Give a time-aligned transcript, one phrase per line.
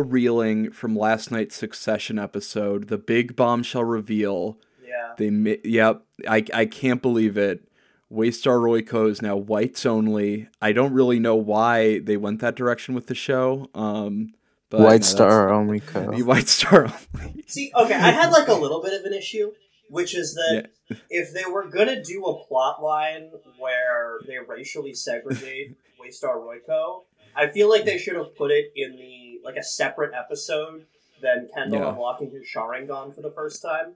[0.00, 4.58] all reeling from last night's Succession episode, the big bombshell reveal.
[4.84, 5.12] Yeah.
[5.16, 7.64] They, mi- yep, I, I can't believe it.
[8.12, 10.48] Waystar Royco is now whites only.
[10.60, 13.70] I don't really know why they went that direction with the show.
[13.74, 14.32] Um,
[14.68, 16.12] but White no, Star only that's- co.
[16.16, 17.44] The White Star only.
[17.46, 19.52] See, okay, I had like a little bit of an issue,
[19.88, 20.70] which is that
[21.10, 27.02] if they were gonna do a plot line where they racially segregate Waystar Royco,
[27.36, 30.86] I feel like they should have put it in the like a separate episode
[31.22, 31.88] than Kendall Yeah.
[31.90, 33.94] unlocking his Sharingan for the first time.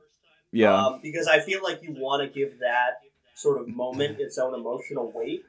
[0.53, 3.01] Yeah, Um, because I feel like you want to give that
[3.35, 5.45] sort of moment its own emotional weight.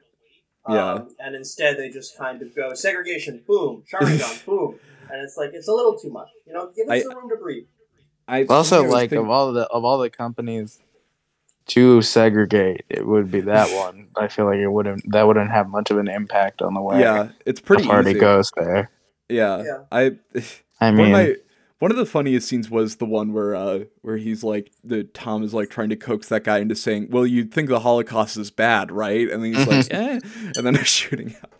[0.64, 1.04] Um, Yeah.
[1.20, 5.68] And instead, they just kind of go segregation, boom, Sharingan, boom, and it's like it's
[5.68, 6.28] a little too much.
[6.46, 7.66] You know, give us I- the room to breathe.
[8.28, 10.80] I Also, like think- of all the of all the companies
[11.66, 14.08] to segregate, it would be that one.
[14.16, 17.00] I feel like it wouldn't that wouldn't have much of an impact on the way
[17.00, 18.18] yeah, it's the pretty party easy.
[18.20, 18.90] goes there.
[19.28, 19.78] Yeah, Yeah.
[19.90, 20.16] I.
[20.78, 21.36] I one of my
[21.78, 25.42] one of the funniest scenes was the one where uh where he's like the Tom
[25.42, 28.50] is like trying to coax that guy into saying, "Well, you'd think the Holocaust is
[28.50, 30.20] bad, right?" And then he's like, "Eh,"
[30.56, 31.52] and then they're shooting out.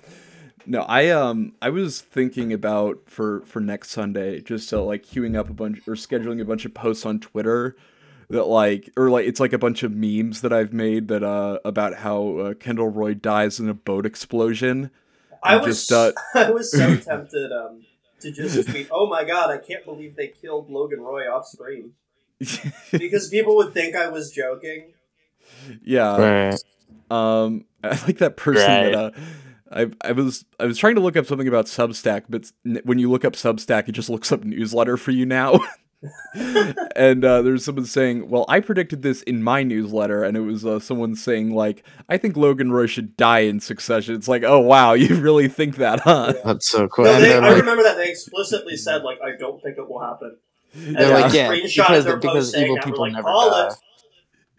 [0.66, 5.36] No, I um I was thinking about for for next Sunday just so like queuing
[5.36, 7.76] up a bunch or scheduling a bunch of posts on Twitter
[8.28, 11.60] that like or like it's like a bunch of memes that I've made that uh
[11.64, 14.90] about how uh, Kendall Roy dies in a boat explosion.
[15.46, 17.84] I was just, uh, I was so tempted um,
[18.20, 21.92] to just tweet, "Oh my god, I can't believe they killed Logan Roy off screen,"
[22.92, 24.92] because people would think I was joking.
[25.82, 26.56] yeah.
[27.10, 28.92] Um, I like that person Right.
[28.92, 32.50] that uh, I I was I was trying to look up something about Substack, but
[32.84, 35.58] when you look up Substack, it just looks up newsletter for you now.
[36.96, 40.64] and uh, there's someone saying, "Well, I predicted this in my newsletter," and it was
[40.64, 44.60] uh, someone saying like, "I think Logan Roy should die in succession." It's like, oh
[44.60, 46.34] wow, you really think that, huh?
[46.44, 47.06] That's so cool.
[47.06, 49.78] No, and they, they're I like, remember that they explicitly said like, "I don't think
[49.78, 50.36] it will happen."
[50.74, 53.68] And they're like, yeah, because, their because evil people like, never "Call die.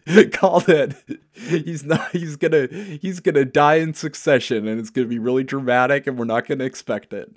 [0.06, 0.94] it." Called it.
[1.34, 2.10] He's not.
[2.12, 2.66] He's gonna.
[2.66, 6.64] He's gonna die in succession, and it's gonna be really dramatic, and we're not gonna
[6.64, 7.36] expect it.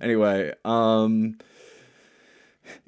[0.00, 1.36] Anyway, um,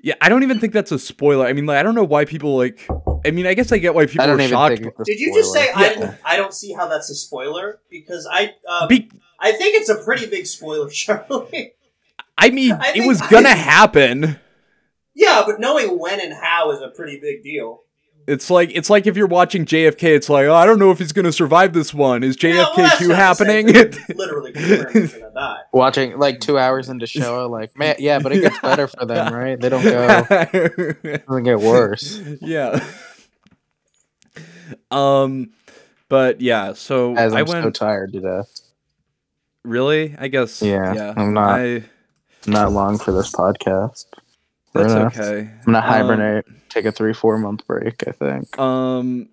[0.02, 1.46] yeah, I don't even think that's a spoiler.
[1.46, 2.86] I mean, like, I don't know why people like.
[3.26, 4.76] I mean, I guess I get why people I are don't even shocked.
[4.78, 6.18] think it's a Did you just say spoiler.
[6.24, 6.34] I?
[6.34, 8.54] I don't see how that's a spoiler because I.
[8.68, 11.72] Um, Be- I think it's a pretty big spoiler, Charlie.
[12.36, 14.40] I mean, I it was gonna think- happen.
[15.14, 17.82] yeah, but knowing when and how is a pretty big deal.
[18.26, 20.98] It's like it's like if you're watching JFK, it's like, oh, I don't know if
[20.98, 22.22] he's gonna survive this one.
[22.22, 23.68] Is Yeah, well, JFK two not the happening?
[23.68, 24.16] same thing.
[24.16, 25.58] Literally confirmed he's gonna die.
[25.72, 29.34] Watching like two hours into show, like man, yeah, but it gets better for them,
[29.34, 29.60] right?
[29.60, 32.18] They don't go, it doesn't get worse.
[32.40, 32.82] yeah.
[34.90, 35.50] Um,
[36.08, 36.72] but yeah.
[36.72, 37.64] So As I I'm went.
[37.64, 38.60] so tired to death.
[39.64, 40.14] really?
[40.18, 40.62] I guess.
[40.62, 41.14] Yeah, Yeah.
[41.16, 41.84] I'm not- I,
[42.46, 44.06] Not long for this podcast.
[44.74, 45.18] That's Fair enough.
[45.18, 45.38] okay.
[45.40, 48.02] I'm gonna Um, hibernate, take a three, four month break.
[48.06, 48.58] I think.
[48.58, 49.28] Um.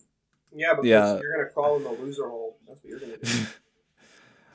[0.53, 1.19] Yeah, because Yeah.
[1.21, 2.57] you're gonna crawl in the loser hole.
[2.67, 3.29] That's what you're gonna do.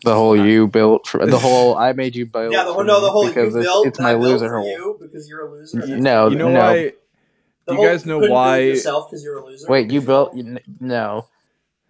[0.05, 2.53] The whole you built for the whole I made you build.
[2.53, 3.87] yeah, the whole for no, the me whole you because it's, built.
[3.87, 4.67] it's my built loser hole.
[4.69, 5.79] you because you're a loser.
[5.97, 6.61] No, You know no.
[6.61, 6.93] why?
[7.67, 9.67] The you guys know why- yourself because you're a loser.
[9.69, 11.27] Wait, you built you, no.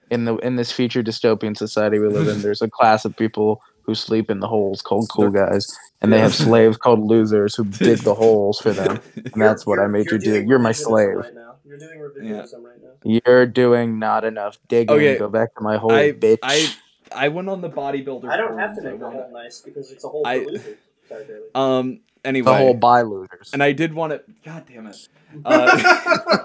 [0.08, 3.60] In the in this future dystopian society we live in, there's a class of people
[3.86, 5.66] who sleep in the holes called cool guys,
[6.02, 9.00] and they have slaves called losers who dig the holes for them.
[9.16, 10.42] And that's what I made you do.
[10.42, 11.16] You're my slave.
[11.16, 11.54] Right now.
[11.64, 12.90] You're doing revisionism right now.
[13.02, 14.96] You're doing not enough digging.
[14.96, 16.38] Okay, Go back to my hole, I bitch.
[16.42, 16.72] I
[17.12, 18.28] I went on the bodybuilder.
[18.28, 20.38] I don't have to make the wanna- hole nice because it's a hole for I-
[20.38, 20.76] losers.
[21.08, 21.40] Sorry, Bailey.
[21.54, 22.00] Um.
[22.24, 22.44] Anyway.
[22.50, 23.50] the whole by losers.
[23.52, 24.20] and I did want to.
[24.44, 24.96] God damn it.
[25.44, 25.76] Uh,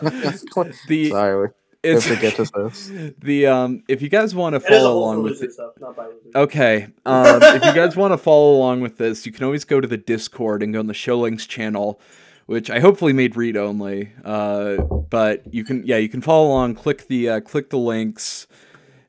[0.02, 1.54] the Sorry, we have
[1.84, 2.92] it's to get to this.
[3.20, 3.84] the um.
[3.88, 6.08] If you guys want to It is a follow along with losers, though, not by
[6.08, 6.36] losers.
[6.36, 6.88] Okay.
[7.06, 9.88] Um, if you guys want to follow along with this, you can always go to
[9.88, 12.00] the Discord and go on the Show Links channel,
[12.46, 14.12] which I hopefully made read only.
[14.24, 16.76] Uh, but you can, yeah, you can follow along.
[16.76, 18.48] Click the uh, click the links,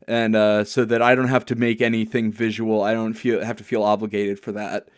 [0.08, 2.82] and uh, so that I don't have to make anything visual.
[2.82, 4.88] I don't feel have to feel obligated for that.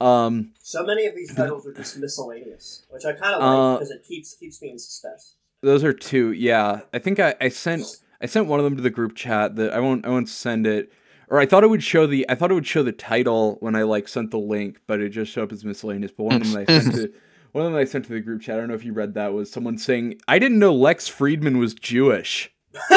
[0.00, 3.80] Um, So many of these titles are just miscellaneous, which I kind of Uh, like
[3.80, 5.34] because it keeps keeps me in suspense.
[5.62, 6.32] Those are two.
[6.32, 7.84] Yeah, I think I, I sent
[8.22, 9.56] I sent one of them to the group chat.
[9.56, 10.92] That I won't I won't send it.
[11.30, 13.74] Or I thought it would show the I thought it would show the title when
[13.76, 16.12] I like sent the link, but it just showed up as miscellaneous.
[16.16, 17.12] But one of them I sent to
[17.52, 18.54] one of them I sent to the group chat.
[18.56, 19.32] I don't know if you read that.
[19.34, 22.50] Was someone saying I didn't know Lex Fridman was Jewish.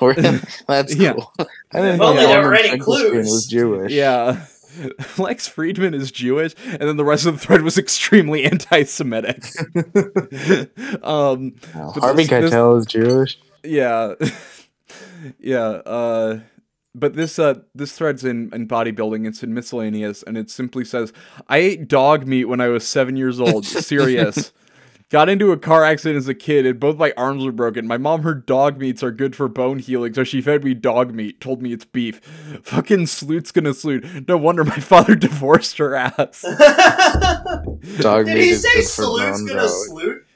[0.00, 1.14] We're- That's Yeah.
[1.14, 1.32] cool.
[1.72, 3.26] I didn't If know only there were Norman any Finkelstein clues.
[3.30, 3.92] was Jewish.
[3.92, 4.44] Yeah.
[5.18, 9.42] Lex Fridman is Jewish, and then the rest of the thread was extremely anti-Semitic.
[11.02, 13.38] um, But Harvey this- this- Keitel is Jewish.
[13.64, 14.14] yeah,
[15.38, 15.58] yeah.
[15.84, 16.40] Uh,
[16.94, 19.26] but this uh this thread's in, in bodybuilding.
[19.26, 21.12] It's in miscellaneous, and it simply says,
[21.48, 23.64] "I ate dog meat when I was seven years old.
[23.66, 24.52] Serious."
[25.10, 27.86] Got into a car accident as a kid and both my arms were broken.
[27.86, 31.14] My mom heard dog meats are good for bone healing, so she fed me dog
[31.14, 32.20] meat, told me it's beef.
[32.64, 34.04] Fucking sloot's gonna sloot.
[34.28, 36.42] No wonder my father divorced her ass.
[38.00, 39.70] Dog Did meat he is say good for gonna growth.
[39.70, 40.26] salute?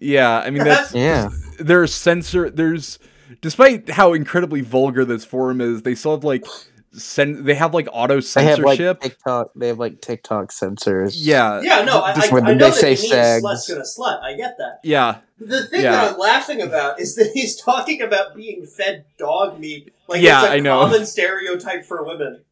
[0.00, 1.28] yeah, I mean that's Yeah.
[1.58, 2.98] there's censor there's
[3.42, 6.44] despite how incredibly vulgar this forum is, they still have like
[6.92, 9.00] cen- they have like auto They have like censorship.
[9.00, 9.50] TikTok.
[9.56, 11.16] They have like TikTok censors.
[11.26, 11.60] yeah.
[11.62, 13.40] Yeah, no, I, I, when I know they that say he means segs.
[13.42, 14.22] slut's gonna slut.
[14.22, 14.80] I get that.
[14.84, 15.18] Yeah.
[15.40, 15.92] The thing Yeah.
[15.92, 20.42] that I'm laughing about is that he's talking about being fed dog meat like Yeah,
[20.42, 20.80] it's a I know.
[20.80, 22.44] common stereotype for women.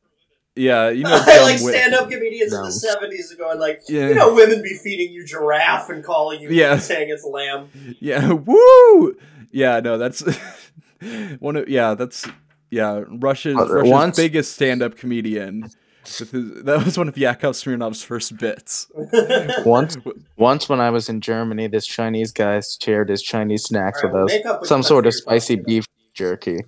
[0.56, 4.08] Yeah, you know like stand-up comedians in the '70s are going like, Yeah.
[4.08, 6.76] you know, women be feeding you giraffe and calling you, Yeah.
[6.78, 7.70] saying it's lamb.
[8.00, 9.16] Yeah, woo!
[9.52, 10.22] Yeah, no, that's
[11.38, 12.26] one of yeah, that's
[12.70, 15.70] yeah, Russia's, Uh, Russia's once- biggest stand-up comedian.
[16.04, 18.86] His, that was one of Yakov Smirnoff's first bits.
[19.64, 19.96] Once,
[20.36, 24.24] once when I was in Germany, this Chinese guy shared his Chinese snacks Alright, with
[24.24, 24.36] us.
[24.38, 25.84] make up which Some sort of spicy talking beef
[26.14, 26.60] jerky.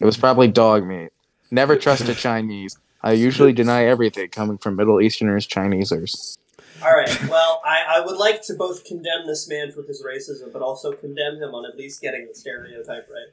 [0.00, 1.10] It was probably dog meat.
[1.50, 2.76] Never trust a Chinese.
[3.02, 6.36] I usually deny everything coming from Middle Easterners, Chinesers.
[6.82, 7.28] All right.
[7.28, 10.92] Well, I, I would like to both condemn this man for his racism, but also
[10.92, 13.28] condemn him on at least getting the stereotype right.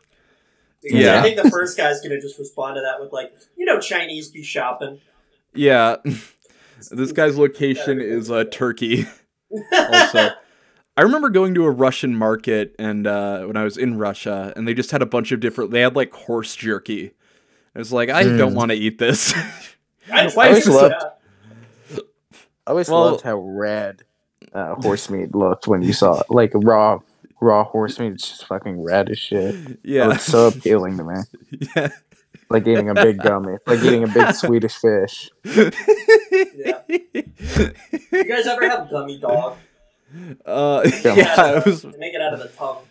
[0.83, 1.19] Because Yeah.
[1.19, 3.79] I think the first guy's going to just respond to that with like, you know,
[3.79, 4.99] Chinese be shopping.
[5.53, 5.97] Yeah.
[6.91, 9.05] this guy's location is uh, Turkey.
[9.71, 10.29] Also,
[10.97, 14.67] I remember going to a Russian market and uh, when I was in Russia, and
[14.67, 15.71] they just had a bunch of different.
[15.71, 17.13] They had like horse jerky.
[17.73, 18.37] I was like, I Mm.
[18.37, 19.33] don't want to eat this.
[20.11, 20.91] I, Why I is just this- love-
[22.65, 24.03] I always Well- loved how red
[24.53, 26.25] uh, horse meat looked when you saw it.
[26.29, 26.99] Like raw,
[27.39, 28.13] raw horse meat.
[28.13, 29.55] It's just fucking red as shit.
[29.55, 31.15] It yeah, was so appealing to me.
[31.75, 31.89] yeah.
[32.49, 33.53] Like eating a big gummy.
[33.55, 35.29] It's like eating a big Swedish fish.
[35.43, 36.81] Yeah.
[36.89, 39.57] You guys ever have gummy dog?
[40.45, 41.15] Uh, Yeah.
[41.15, 42.83] yeah, it was They make it out of the tongue.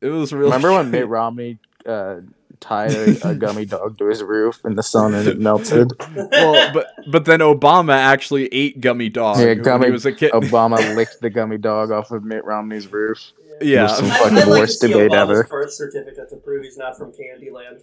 [0.00, 0.44] it was really.
[0.46, 2.20] Remember when Mitt Romney uh,
[2.62, 5.92] tied a, a gummy dog to his roof in the sun and it melted?
[6.14, 10.12] well, but but then Obama actually ate gummy dog Yeah, when gummy- he was a
[10.12, 10.32] kid.
[10.32, 13.32] Obama licked the gummy dog off of Mitt Romney's roof.
[13.60, 15.44] yeah, Some I- fucking I'd like to worst see debate Obama's ever.
[15.44, 17.82] birth certificate to prove he's not from Candyland.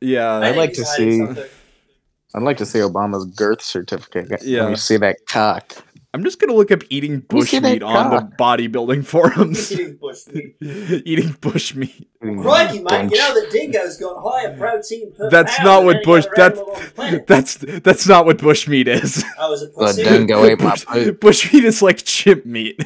[0.00, 0.36] yeah.
[0.38, 1.44] I'd think like to see- something.
[2.34, 4.42] I'd like to see Obama's girth certificate.
[4.42, 4.64] Yeah.
[4.64, 5.82] When you see that cock.
[6.14, 9.70] I'm just gonna look up eating bush see that meat on the bodybuilding forums.
[9.78, 10.56] Eating bush meat.
[11.06, 12.08] eating bush meat.
[12.20, 13.12] Crikey, mate, Bunch.
[13.12, 16.24] you know the dingo's got higher protein per That's pound not what bush.
[16.34, 17.26] That's animal on the planet.
[17.28, 19.22] that's that's not what bush meat is.
[19.38, 21.20] I was a The dingo ate my bush, poop.
[21.20, 22.82] bush meat is like chimp meat.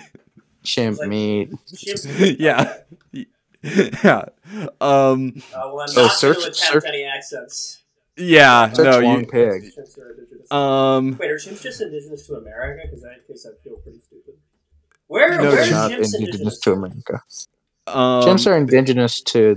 [0.65, 1.51] Chimp Like- meat.
[1.77, 2.77] Chimp- yeah,
[3.13, 4.25] yeah.
[4.81, 5.43] Um.
[5.55, 7.82] Uh, well, I'm Oh, not search- going to attempt search- any accents.
[8.17, 8.71] Yeah.
[8.73, 9.01] Search no.
[9.01, 9.27] long You.
[9.27, 9.63] pig.
[9.77, 10.53] Chimps are indigenous.
[10.53, 11.17] Um.
[11.19, 12.83] Wait, are chimps just indigenous to America?
[12.85, 14.35] Because in that case, I feel pretty stupid.
[15.07, 17.23] Where, No, where they're are Not chimps indigenous to America.
[17.87, 19.57] Um, Chimps are indigenous to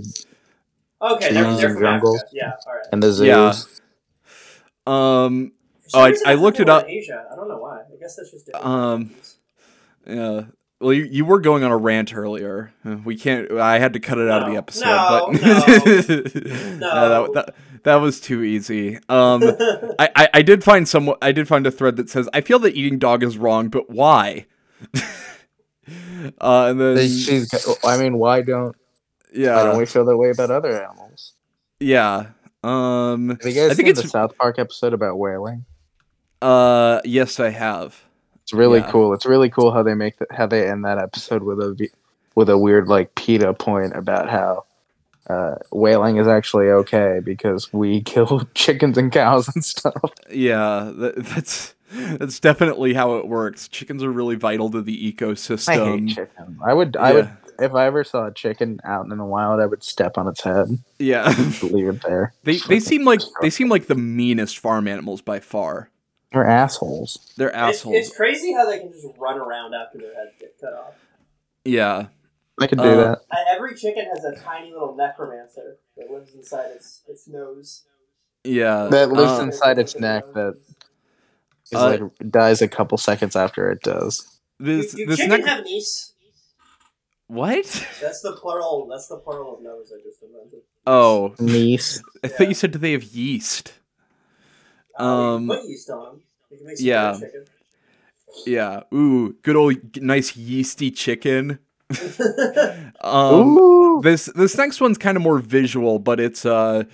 [1.02, 2.16] Okay, they're, trees they're and jungles.
[2.18, 2.32] Africa.
[2.34, 2.86] Yeah, all right.
[2.92, 3.28] and the zoos.
[3.28, 3.54] Yeah.
[4.88, 5.52] Um.
[5.94, 6.88] Oh, I- I looked it up.
[6.88, 7.26] Asia.
[7.32, 7.82] I don't know why.
[7.82, 8.66] I guess that's just different.
[8.66, 9.12] Um,
[10.08, 10.42] Yeah.
[10.86, 12.72] Well, you, you were going on a rant earlier.
[13.04, 13.52] We can't.
[13.54, 14.86] I had to cut it out of the episode.
[14.86, 15.42] no, but
[16.80, 18.98] no, that, that, that was too easy.
[19.10, 19.42] Um,
[20.00, 21.12] I, I, I did find some.
[21.24, 23.90] I did find a thread that says I feel that eating dog is wrong, but
[23.90, 24.46] why?
[26.40, 28.76] uh, and then she's- I mean, why don't
[29.34, 29.56] Yeah.
[29.56, 31.34] why don't we feel that way about other animals?
[31.80, 32.28] yeah.
[32.64, 35.66] Um, Have you guys I think seen it's the South Park episode about whaling?
[36.42, 38.05] uh, yes, I have.
[38.46, 38.92] It's really Yeah.
[38.92, 39.12] cool.
[39.14, 41.90] It's really cool how they make the, how they end that episode with a
[42.36, 44.66] with a weird like PETA point about how
[45.28, 50.12] uh, whaling is actually okay because we kill chickens and cows and stuff.
[50.30, 53.68] Yeah, that, that's that's definitely how it works.
[53.68, 55.70] Chickens are really vital to the ecosystem.
[55.70, 56.60] I hate chicken.
[56.64, 57.16] I would I yeah.
[57.16, 60.28] would if I ever saw a chicken out in the wild, I would step on
[60.28, 60.68] its head,
[61.00, 61.34] Yeah,
[61.64, 62.34] leave it there.
[62.44, 65.90] they they seem like they seem like the meanest farm animals by far.
[66.36, 67.34] They're assholes.
[67.38, 67.96] They're assholes.
[67.96, 70.94] it's crazy how they can just run around after their heads get cut off.
[71.64, 72.08] yeah,
[72.60, 73.20] I could do Uh, that.
[73.32, 77.84] Uh, every chicken has a tiny little necromancer that lives inside its its nose.
[78.44, 78.90] yeah.
[78.92, 80.26] That lives uh, inside its neck.
[80.34, 80.56] That
[81.72, 84.40] is Uh, like dies a couple seconds after it does.
[84.60, 86.14] this do, do this chicken next have niece?
[87.28, 87.88] what?
[88.02, 88.88] That's the plural.
[88.92, 90.64] That's the plural of nose I just invented.
[90.86, 92.04] Oh, Niece.
[92.24, 93.72] I thought you said do they have yeast?
[95.00, 96.22] Uh, Um, put yeast on
[96.60, 96.70] them.
[96.70, 97.14] You can yeah.
[97.14, 97.46] chicken.
[98.46, 98.82] Yeah.
[98.94, 101.60] Ooh, good old nice yeasty chicken.
[103.02, 106.86] Um, this this next one's kind of more visual, but it's uh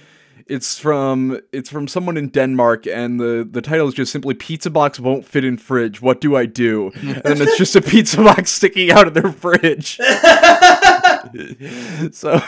[0.48, 4.70] it's from it's from someone in Denmark, and the the title is just simply "Pizza
[4.70, 6.02] box won't fit in fridge.
[6.02, 9.32] What do I do?" and then it's just a pizza box sticking out of their
[9.32, 9.96] fridge.
[12.12, 12.42] so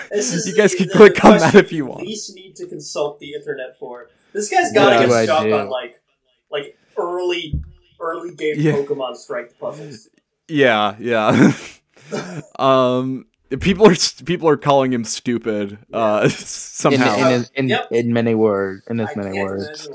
[0.46, 2.06] you guys can click on that if you you want.
[2.06, 4.10] least need to consult the internet for.
[4.34, 5.00] This guy's got to Yeah.
[5.02, 6.02] get What do I stuck on like
[6.52, 7.62] like early
[8.00, 8.74] early game Yeah.
[8.74, 10.10] Pokemon strike puzzles.
[10.48, 11.54] Yeah, yeah.
[12.60, 13.26] um,
[13.60, 13.96] people are
[14.26, 15.78] people are calling him stupid.
[15.92, 17.16] Uh, In, somehow.
[17.16, 17.88] in, his, in, Yep.
[17.92, 19.90] in many words, in as I many words.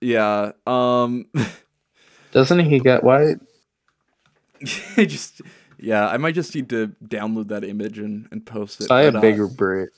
[0.00, 0.52] yeah.
[0.66, 1.26] Um.
[2.32, 3.36] Doesn't he get white?
[4.98, 5.40] I just
[5.78, 8.88] yeah, I might just need to download that image and, and post it.
[8.88, 9.90] Buy a but, uh, bigger bridge.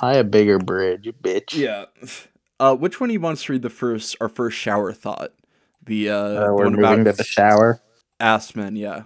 [0.00, 1.54] Buy a bigger bridge, you bitch.
[1.54, 1.86] Yeah.
[2.62, 5.32] Uh, which one of you wants to read the first our first shower thought?
[5.84, 7.80] The uh, Uh, the we're one moving about to the shower.
[8.20, 9.02] ass men, yeah.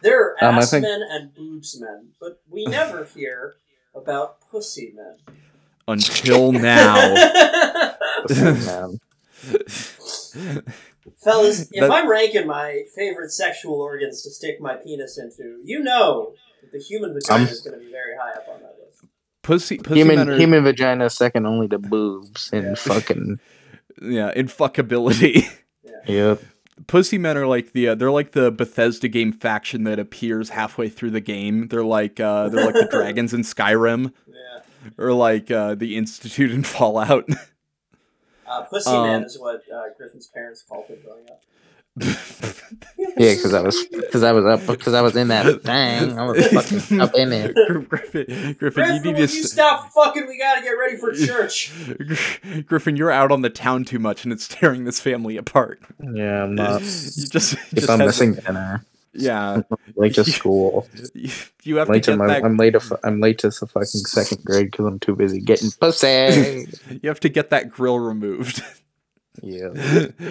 [0.00, 3.54] There are Um, I ass think- men and boobs men, but we never hear
[3.94, 5.18] about pussy men.
[5.86, 7.14] Until now.
[11.18, 15.78] Fellas, if That- I'm ranking my favorite sexual organs to stick my penis into, you
[15.80, 18.63] know that the human vagina Um, is going to be very high up on that
[18.63, 18.63] list.
[19.44, 22.74] Pussy pussy men Human are, human vagina second only to boobs and Yeah.
[22.76, 23.38] fucking
[24.02, 25.48] yeah, in fuckability.
[26.06, 26.42] yep.
[26.88, 30.88] Pussy men are like the uh, they're like the Bethesda game faction that appears halfway
[30.88, 31.68] through the game.
[31.68, 34.60] They're like uh, they're like the dragons in Skyrim Yeah.
[34.98, 37.28] or like uh, the Institute in Fallout.
[38.46, 41.40] Uh, pussy Um, man is what uh, Griffin's parents called it growing up.
[41.96, 46.18] Yeah, because I was because I was up because I was in that thing.
[46.18, 47.54] I was fucking up in it.
[47.88, 50.26] Griffin, Griffin, you need to you st- stop fucking?
[50.26, 51.72] We gotta get ready for church.
[52.66, 55.80] Griffin, you're out on the town too much, and it's tearing this family apart.
[56.02, 56.80] Yeah, I'm not.
[56.82, 56.86] you
[57.28, 59.62] just, If just I'm had- missing dinner, yeah,
[59.94, 60.88] late to school.
[61.14, 61.30] you,
[61.62, 62.44] you have I'm to late to my, that.
[62.44, 62.72] I'm late.
[62.72, 66.66] To, I'm late to the fucking second grade because I'm too busy getting pussy.
[67.02, 68.62] You have to get that grill removed.
[69.42, 69.68] Yeah,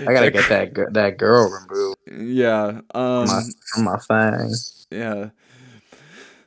[0.07, 1.97] I gotta get that that girl removed
[2.31, 2.81] Yeah.
[2.91, 3.43] from my, Um.
[3.73, 4.53] from my thing.
[4.91, 5.29] Yeah.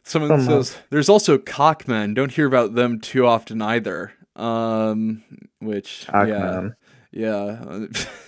[0.02, 2.14] Someone uh, says there's also cockmen.
[2.14, 4.12] Don't hear about them too often either.
[4.36, 5.22] Um.
[5.60, 6.68] Which Cock yeah.
[7.10, 7.86] Yeah.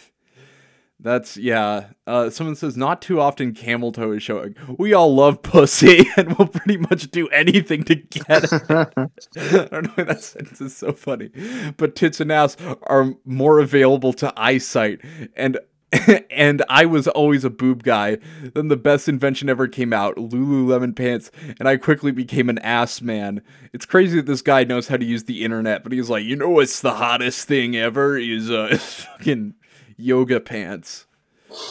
[1.01, 1.91] That's yeah.
[2.07, 4.57] Uh, someone says not too often camel toe is showing.
[4.79, 8.53] We all love pussy and we'll pretty much do anything to get it.
[8.69, 11.31] I don't know why that sentence is so funny.
[11.77, 15.01] But tits and ass are more available to eyesight
[15.37, 15.59] and
[16.31, 18.19] and I was always a boob guy.
[18.55, 23.01] Then the best invention ever came out, Lululemon pants, and I quickly became an ass
[23.01, 23.41] man.
[23.73, 26.37] It's crazy that this guy knows how to use the internet, but he's like, you
[26.37, 29.55] know what's the hottest thing ever is uh fucking
[29.99, 31.05] yoga pants.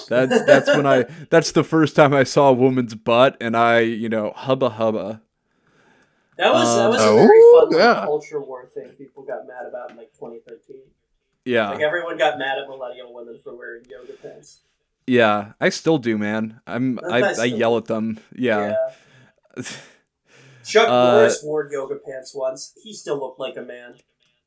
[0.09, 3.79] That's that's when I that's the first time I saw a woman's butt and I,
[3.79, 5.21] you know, hubba hubba.
[6.37, 8.05] That was that Um, was a oh, very fun like, yeah.
[8.05, 10.77] culture war thing people got mad about in like 2013.
[11.45, 11.69] Yeah.
[11.71, 14.61] Like everyone got mad at millennial women for wearing yoga pants.
[15.07, 16.59] Yeah, I still do, man.
[16.67, 18.19] I'm I, I I still- yell at them.
[18.35, 18.75] Yeah.
[20.65, 22.73] Chuck Uh, Norris wore yoga pants once.
[22.83, 23.95] He still looked like a man.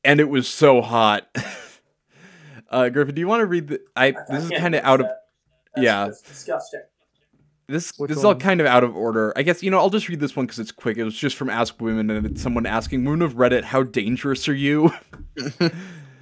[0.05, 1.29] and it was so hot.
[2.71, 4.85] uh Griffin, do you want to read the I I- I this is kind of
[4.85, 5.07] out of.
[5.07, 6.05] That's, yeah.
[6.07, 6.81] that's disgusting.
[7.69, 9.33] this Which this is all kind of out of order.
[9.37, 10.97] I guess you know, I'll just read this one cuz it's quick.
[10.97, 14.49] It was just from Ask Women and it's someone asking Women of Reddit, how dangerous
[14.49, 14.91] are you?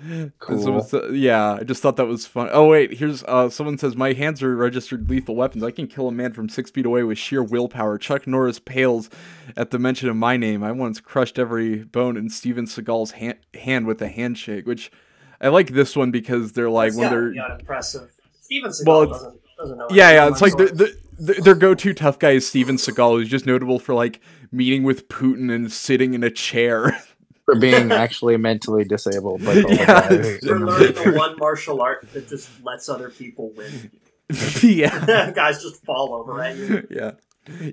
[0.01, 1.15] And someone Cool.
[1.15, 2.49] yeah, I just thought that was fun.
[2.53, 5.65] Oh wait, here's uh, someone says my hands are registered lethal weapons.
[5.65, 7.99] I can kill a man from six feet away with sheer willpower.
[7.99, 9.11] Chuck Norris pales
[9.57, 10.63] at the mention of my name.
[10.63, 14.67] I once crushed every bone in Steven Seagal's hand, hand with a handshake.
[14.69, 14.93] Which
[15.41, 18.11] I like this one because they're like It's when they're be unimpressive.
[18.43, 19.87] Steven Seagal Well, doesn't doesn't know.
[19.91, 20.29] yeah yeah.
[20.29, 23.47] It's like about the, the, the, their go-to tough guy is Steven Seagal, who's just
[23.47, 24.21] notable for like
[24.53, 27.01] meeting with Putin and sitting in a chair.
[27.45, 29.87] For being actually mentally disabled, like Yeah.
[29.87, 33.91] guys They're in the learning the one martial art that just lets other people win.
[34.63, 35.31] yeah.
[35.35, 36.87] Guys just fall over at you.
[36.91, 37.13] yeah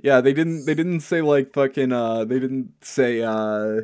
[0.01, 3.81] yeah they didn't they didn't say like fucking uh they didn't say uh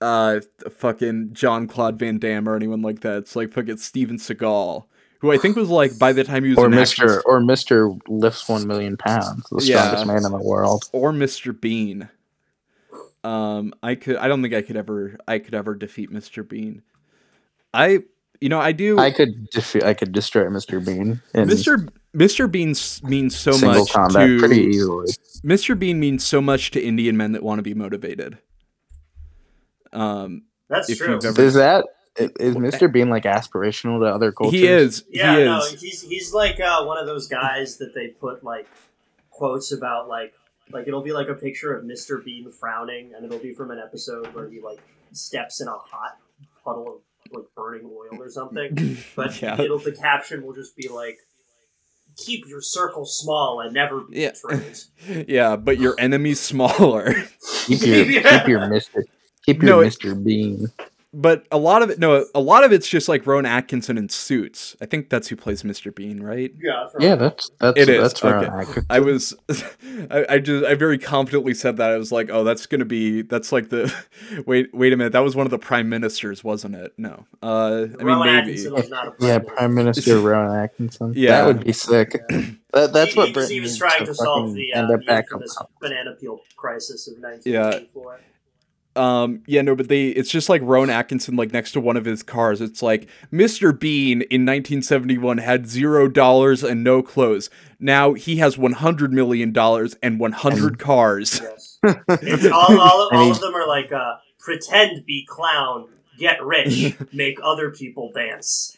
[0.00, 0.40] uh
[0.70, 3.18] fucking John Claude Van Damme or anyone like that.
[3.18, 4.84] It's like fucking Steven Seagal,
[5.20, 8.48] who I think was like by the time he was or Mister or Mister lifts
[8.48, 9.82] one million pounds, the Yeah.
[9.88, 10.84] strongest man in the world.
[10.92, 11.58] or Mr.
[11.58, 12.08] Bean.
[13.22, 16.46] Um, I could I don't think I could ever I could ever defeat Mr.
[16.48, 16.82] Bean.
[17.74, 18.04] I
[18.40, 21.86] you know I do I could defeat I could destroy Mister Bean Mr.
[22.16, 22.50] Mr.
[22.50, 22.74] Bean
[23.08, 25.12] means so much combat to pretty easily.
[25.44, 25.78] Mr.
[25.78, 28.38] Bean means so much to Indian men that want to be motivated.
[29.92, 31.18] Um, That's If true.
[31.22, 31.86] ever- Is that
[32.18, 34.60] i- is Mister Bean like aspirational to other cultures?
[34.60, 35.04] he is.
[35.10, 35.80] Yeah, he no, is.
[35.80, 38.68] he's he's like uh, one of those guys that they put like
[39.30, 40.34] quotes about like
[40.72, 42.24] Like it'll be like a picture of Mr.
[42.24, 44.78] Bean frowning, and it'll be from an episode where he like
[45.12, 46.18] steps in a hot
[46.64, 48.96] puddle of like burning oil or something.
[49.16, 49.60] But Yeah.
[49.60, 51.18] it'll the caption will just be like,
[52.16, 54.32] "Keep your circle small and never be Yeah.
[54.32, 54.78] betrayed."
[55.28, 57.14] Yeah, but your enemy's smaller.
[57.66, 58.38] Keep your Yeah.
[58.38, 59.04] keep your Mister
[59.54, 60.66] keep No, your it- Mister Bean.
[61.12, 64.08] but a lot of it, no, a lot of it's just like Rowan Atkinson in
[64.08, 64.76] Suits.
[64.80, 65.92] I think that's who plays Mr.
[65.92, 66.52] Bean, right?
[66.62, 67.02] Yeah, that's right.
[67.02, 68.68] Yeah, that's that's It is, that's right.
[68.68, 68.80] okay.
[68.88, 69.34] I was,
[70.10, 71.90] I, I just, I very confidently said that.
[71.90, 73.92] I was like, oh, that's gonna be, that's like the,
[74.46, 76.92] wait, wait a minute, that was one of the prime ministers, wasn't it?
[76.96, 78.38] No, uh, I mean Rowan maybe.
[78.52, 81.12] Atkinson was not a Yeah, prime Prime Minister Rowan Atkinson.
[81.16, 81.30] Yeah.
[81.40, 82.14] that would be sick.
[82.72, 85.00] That, that's he, what he- Britain he was trying to solve the, uh, end up
[85.00, 85.72] the back infamous up.
[85.80, 88.20] banana peel crisis of 1984.
[88.96, 92.04] Um, yeah, no, but they, it's just like Rowan Atkinson, like next to one of
[92.04, 92.60] his cars.
[92.60, 93.78] It's like Mr.
[93.78, 97.50] Bean in 1971 had zero dollars and no clothes.
[97.78, 101.40] Now he has 100 million dollars and 100 cars.
[101.40, 101.78] Yes.
[102.08, 107.38] It's all, all, all of them are like, uh, pretend be clown, get rich, make
[107.42, 108.76] other people dance.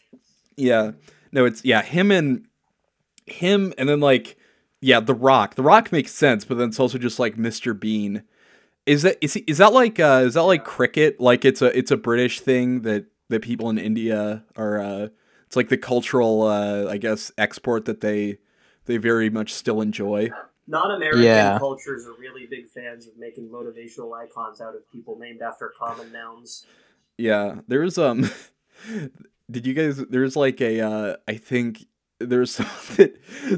[0.55, 0.91] Yeah.
[1.31, 2.45] No, it's yeah, him and
[3.25, 4.37] him and then like
[4.79, 5.55] yeah, The Rock.
[5.55, 7.77] The Rock makes sense, but then it's also just like Mr.
[7.77, 8.23] Bean.
[8.85, 11.19] Is that is he, is that like uh is that like cricket?
[11.19, 15.07] Like it's a it's a British thing that that people in India are uh
[15.45, 18.39] it's like the cultural uh I guess export that they
[18.85, 20.31] they very much still enjoy.
[20.67, 21.59] Non-American Yeah.
[21.59, 26.11] cultures are really big fans of making motivational icons out of people named after common
[26.11, 26.65] nouns.
[27.17, 28.29] Yeah, there's um
[29.51, 31.85] did you guys there's like a uh I think
[32.19, 32.69] there's some,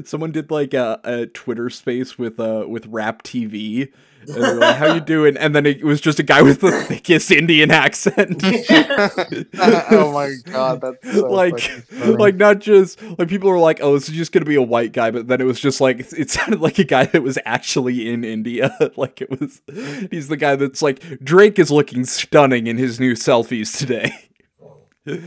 [0.04, 3.92] someone did like a, a Twitter space with uh with Rap TV.
[4.28, 5.36] And they were like, How you doing?
[5.36, 8.42] And then it was just a guy with the thickest Indian accent.
[9.90, 11.70] oh my god, that's so like
[12.04, 14.92] like not just like people were like, Oh, this is just gonna be a white
[14.92, 18.08] guy, but then it was just like it sounded like a guy that was actually
[18.08, 18.76] in India.
[18.96, 19.62] like it was
[20.10, 24.12] he's the guy that's like Drake is looking stunning in his new selfies today.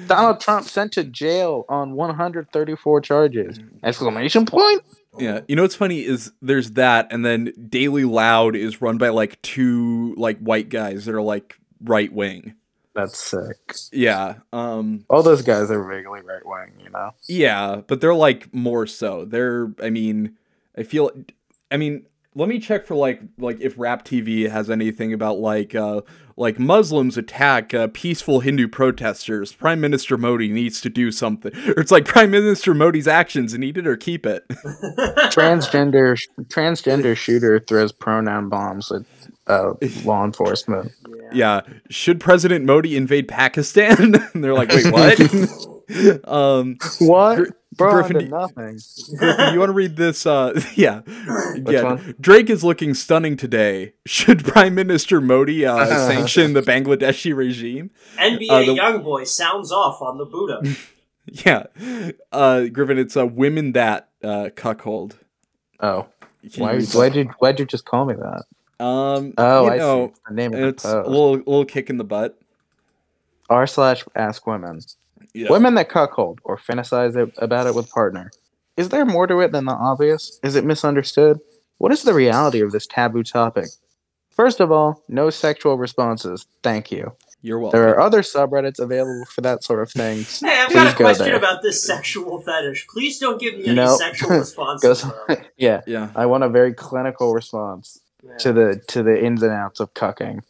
[0.07, 3.59] Donald Trump sent to jail on 134 charges.
[3.81, 4.83] Exclamation point.
[5.19, 9.09] Yeah, you know what's funny is there's that, and then Daily Loud is run by
[9.09, 12.55] like two like white guys that are like right wing.
[12.95, 13.73] That's sick.
[13.93, 17.11] Yeah, um, All those guys are vaguely right wing, you know.
[17.27, 19.25] yeah, but they're like more so.
[19.25, 20.35] They're, I mean,
[20.77, 21.11] I feel,
[21.71, 22.05] I mean,
[22.35, 26.01] let me check for like like if Rap TV has anything about like uh
[26.39, 29.51] like Muslims attack uh, peaceful Hindu protesters.
[29.53, 31.53] Prime Minister Modi needs to do something.
[31.69, 34.47] Or it's like Prime Minister Modi's actions need it or keep it.
[35.29, 39.01] Transgender transgender shooter throws pronoun bombs at
[39.47, 39.73] uh,
[40.05, 40.91] law enforcement.
[41.09, 41.29] Yeah.
[41.33, 47.49] yeah should president modi invade pakistan and they're like wait what um What?
[47.79, 48.79] Gr- Bro, Griffin, I did nothing.
[49.17, 51.01] Griffin, you want to read this uh yeah
[51.67, 52.15] yeah one?
[52.19, 58.49] drake is looking stunning today should prime minister modi uh sanction the bangladeshi regime NBA
[58.49, 60.61] Uh, the- YoungBoy sounds off on the Buddha.
[61.25, 61.63] yeah
[62.31, 65.17] uh griffin it's a women that uh cuckold
[65.81, 66.07] Oh,
[66.41, 66.73] Can you why?
[66.75, 67.13] read Why that?
[67.13, 67.27] did?
[67.39, 68.83] Why'd you just call me that?
[68.85, 70.11] um Oh, you I know, see.
[70.11, 72.37] It's the name of it's the a little little kick in the butt
[73.49, 74.81] R slash ask women.
[75.33, 75.49] Yeah.
[75.49, 78.31] Women that cuckold or fantasize about it with partner.
[78.77, 80.39] Is there more to it than the obvious?
[80.43, 81.39] Is it misunderstood?
[81.77, 83.65] What is the reality of this taboo topic?
[84.29, 86.45] First of all, no sexual responses.
[86.63, 87.11] Thank you.
[87.41, 90.25] you're welcome There are other subreddits available for that sort of thing.
[90.41, 91.35] Hey, I've Please got a go question there.
[91.35, 92.87] about this sexual fetish.
[92.87, 93.99] Please don't give me any Nope.
[93.99, 95.03] sexual responses.
[95.03, 98.37] Goes, yeah, yeah I want a very clinical response Yeah.
[98.37, 100.41] to the to the ins and outs of cucking.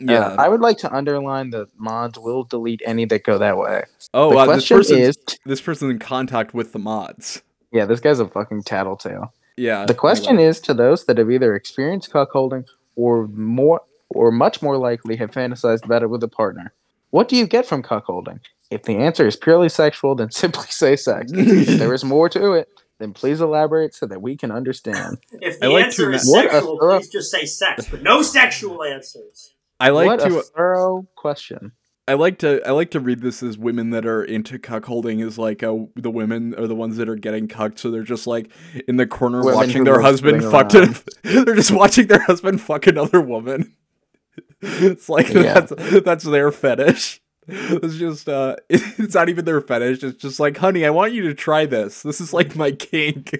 [0.00, 3.56] Yeah Uh, I would like to underline that mods will delete any that go that
[3.58, 3.84] way.
[4.14, 7.84] oh the uh, this question person's is, this person's in contact with the mods yeah,
[7.84, 9.32] this guy's a fucking tattletale.
[9.56, 12.64] yeah The question is to those that have either experienced cuckolding
[12.96, 16.72] or more or much more likely have fantasized about it with a partner.
[17.10, 18.40] What do you get from cuckolding?
[18.72, 21.30] If the answer is purely sexual, then simply say sex.
[21.32, 25.18] if there is more to it, then please elaborate so that we can understand.
[25.40, 28.02] If the like answer is ma- What a sexual, thorough- please just say sex, but
[28.02, 29.54] no sexual answers.
[29.80, 31.72] I like what to a thorough question.
[32.06, 35.38] I like to I like to read this as women that are into cuckolding is
[35.38, 38.50] like uh, the women are the ones that are getting cucked, so they're just like
[38.88, 40.70] in the corner Women watching their husband fuck.
[41.22, 43.74] they're just watching their husband fuck another woman.
[44.60, 45.60] it's like Yeah.
[45.60, 47.22] that's that's their fetish.
[47.82, 50.02] It's just uh, it's not even their fetish.
[50.02, 52.02] It's just like, honey, I want you to try this.
[52.02, 53.32] This is like my kink.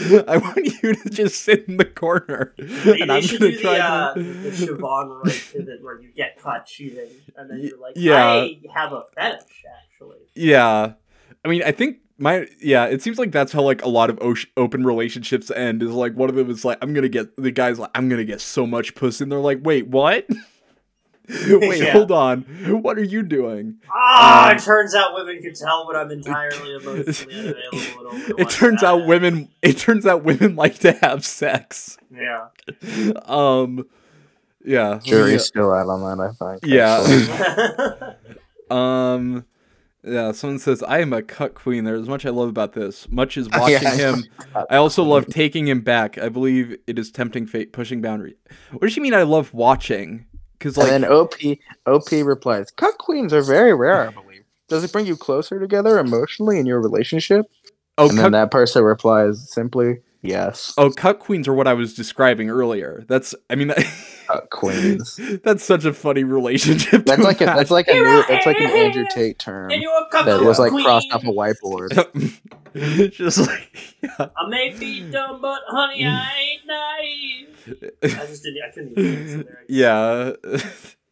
[0.00, 0.22] Yeah.
[0.28, 3.60] I want you to just sit in the corner, They, and I'm should gonna do
[3.60, 3.74] try.
[3.76, 7.78] the, uh, to- the Siobhan Roy pivot where you get caught cheating, and then you're
[7.78, 8.26] like, yeah.
[8.26, 10.18] I have a fetish, actually.
[10.34, 10.94] Yeah.
[11.44, 14.18] I mean, I think my yeah, it seems like that's how like a lot of
[14.22, 15.82] o- open relationships end.
[15.82, 18.24] Is like one of them is like, I'm gonna get the guy's like, I'm gonna
[18.24, 20.26] get so much pussy, and they're like, wait, what?
[21.48, 21.92] wait, Yeah.
[21.92, 22.42] hold on,
[22.82, 23.76] what are you doing?
[23.92, 28.30] Ah, Um, it turns out women can tell when I'm entirely emotionally unavailable.
[28.30, 28.86] It want turns that.
[28.88, 29.48] out women.
[29.62, 31.98] It turns out women like to have sex.
[32.14, 32.48] Yeah.
[33.24, 33.86] Um,
[34.64, 36.60] yeah, Jury's still out on that, I think.
[36.64, 38.14] Yeah.
[38.70, 39.44] Um,
[40.02, 40.32] yeah.
[40.32, 41.84] Someone says I am a cut queen.
[41.84, 43.08] There's much I love about this.
[43.10, 44.24] Much as watching I- him.
[44.70, 46.18] I also love taking him back.
[46.18, 48.36] I believe it is tempting fate, pushing boundary.
[48.72, 49.14] What does she mean?
[49.14, 50.26] I love watching?
[50.58, 51.34] Because like, and then OP
[51.86, 54.42] OP replies, "Cut queens are very rare, I believe.
[54.68, 57.46] Does it bring you closer together emotionally in your relationship?"
[57.98, 61.74] oh, and cut, then that person replies simply, "Yes." oh, cut queens are what I
[61.74, 63.04] was describing earlier.
[63.08, 63.34] That's.
[63.50, 63.86] I mean, Cut
[64.50, 65.18] queens.
[65.44, 67.04] that's such a funny relationship.
[67.06, 69.82] That's like a, that's like a You're new that's like an Andrew Tate term and
[69.82, 70.84] you're a cuckoo that was like queen.
[70.84, 71.92] crossed off a whiteboard.
[72.74, 73.10] imagine.
[73.10, 74.28] just like yeah.
[74.36, 78.20] I may be dumb, but honey, I ain't naive.
[78.20, 78.62] I just didn't.
[78.62, 79.66] I couldn't even finish the lyrics.
[79.68, 80.32] yeah.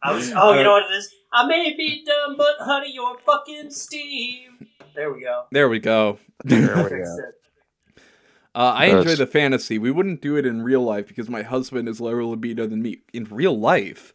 [0.03, 0.31] I was.
[0.35, 1.13] Oh, you uh, know what it is?
[1.33, 4.49] I may be dumb, but honey, you're fucking Steve.
[4.95, 5.45] There we go.
[5.51, 6.19] There we go.
[6.43, 7.17] There we go.
[8.55, 8.59] It.
[8.59, 9.77] Uh, I enjoy That's- the fantasy.
[9.77, 13.01] We wouldn't do it in real life because my husband is lower libido than me.
[13.13, 14.13] In real life,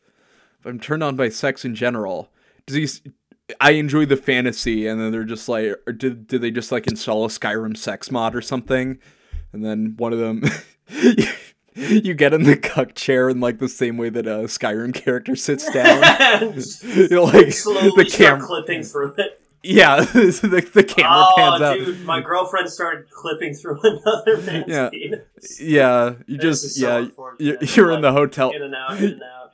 [0.58, 2.30] if I'm turned on by sex in general,
[2.66, 2.84] does he?
[2.84, 3.00] s-
[3.60, 6.86] I enjoy the fantasy, and then they're just like, or did did they just like
[6.86, 8.98] install a Skyrim sex mod or something?
[9.52, 10.44] And then one of them,
[11.74, 15.34] you get in the cuck chair in like the same way that a Skyrim character
[15.36, 16.02] sits down.
[16.82, 19.39] you know, like Slowly the start camera, clipping through it.
[19.62, 21.74] Yeah, the, the camera oh, pans out.
[21.76, 24.88] dude, my girlfriend started clipping through another man's Yeah.
[24.90, 25.60] penis.
[25.60, 27.62] Yeah, you This just so yeah, unfortunate.
[27.62, 28.50] you're, you're in the hotel.
[28.50, 29.50] In and out, in and out.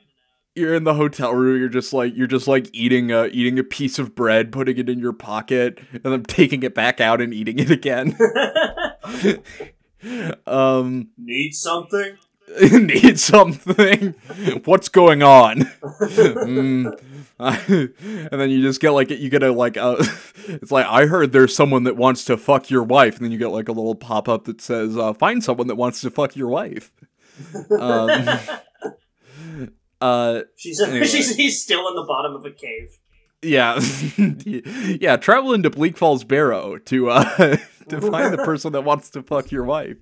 [0.55, 1.59] You're in the hotel room.
[1.59, 4.89] You're just like you're just like eating a eating a piece of bread, putting it
[4.89, 8.17] in your pocket, and then taking it back out and eating it again.
[10.47, 12.17] um, Need something?
[12.71, 14.15] need something.
[14.65, 15.59] What's going on?
[15.99, 16.99] Mm.
[17.39, 19.97] and then you just get like you get a like a.
[20.49, 23.37] It's like I heard there's someone that wants to fuck your wife, and then you
[23.37, 26.37] get like a little pop up that says uh, find someone that wants to fuck
[26.37, 26.93] your wife.
[27.77, 28.11] Um,
[29.99, 31.05] uh, She's, Anyway.
[31.05, 32.97] she's he's still in the bottom of a cave.
[33.41, 33.77] yeah,
[35.01, 35.17] yeah.
[35.17, 37.57] Travel into Bleak Falls Barrow to uh
[37.89, 39.97] to find the person that wants to fuck your wife.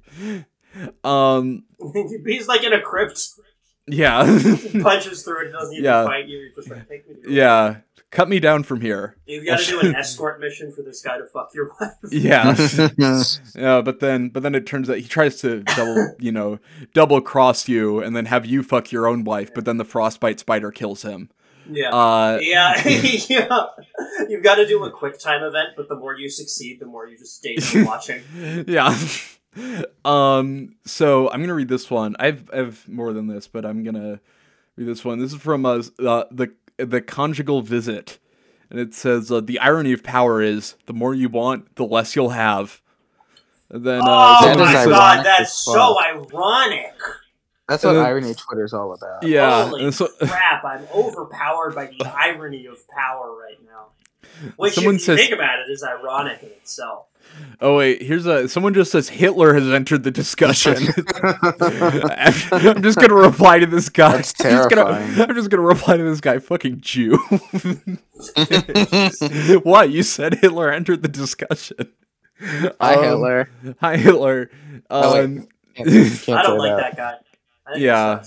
[1.04, 1.64] Um,
[2.26, 3.30] he's like in a crypt.
[3.88, 4.24] yeah,
[4.82, 5.52] Punches through it.
[5.52, 6.06] Doesn't even Yeah.
[6.06, 6.46] fight you.
[6.48, 7.76] He's just like, take me to your yeah.
[8.12, 9.18] Cut me down from here.
[9.26, 11.92] You've got to do an escort mission for this guy to fuck your wife.
[12.12, 12.56] Yeah,
[13.56, 13.82] yeah.
[13.82, 16.60] But then, but then it turns out he tries to double, you know,
[16.94, 19.54] double cross you, and then have you fuck your own wife.
[19.54, 21.30] But then the frostbite spider kills him.
[21.70, 21.90] Yeah.
[21.90, 23.66] Uh, yeah, yeah.
[24.30, 27.08] You've got to do a quick time event, but the more you succeed, the more
[27.08, 28.22] you just stay watching.
[28.68, 28.98] yeah.
[30.04, 30.76] Um.
[30.86, 32.16] So I'm gonna read this one.
[32.20, 34.20] I've I've more than this, but I'm gonna
[34.76, 35.20] read this one.
[35.20, 38.20] This is from uh, uh the the conjugal visit,
[38.70, 42.16] and it says uh, the irony of power is the more you want, the less
[42.16, 42.82] you'll have.
[43.70, 46.94] And then uh, oh That someone is my says- god, ironic that's so ironic.
[47.68, 49.24] That's what And then- irony Twitter's all about.
[49.24, 49.68] yeah.
[49.70, 53.88] Holy so, crap, I'm overpowered by the irony of power right now.
[54.58, 57.08] Which, Someone if you think about it, is ironic in itself.
[57.62, 60.76] Oh wait, here's a someone just says Hitler has entered the discussion.
[62.52, 64.14] I'm just gonna reply to this guy.
[64.18, 65.22] That's I'm just gonna- terrifying.
[65.30, 66.40] I'm just gonna reply to this guy.
[66.40, 67.18] Fucking Jew.
[69.64, 70.36] what you said?
[70.36, 71.78] Hitler entered the discussion.
[72.42, 73.50] Hi Um, Hitler.
[73.82, 74.50] Hi Hitler.
[74.90, 75.24] Oh.
[75.24, 75.90] Um, Can't,
[76.22, 77.14] can't I don't like that, guy.
[77.68, 78.24] I Yeah.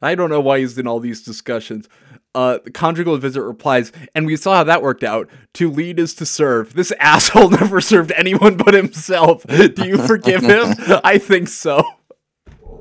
[0.00, 1.88] I don't know why he's in all these discussions.
[2.34, 5.28] Uh, the conjugal visit replies, and we saw how that worked out.
[5.54, 6.74] To lead is to serve.
[6.74, 9.44] This asshole never served anyone but himself.
[9.46, 10.74] Do you forgive him?
[11.04, 11.82] I think so.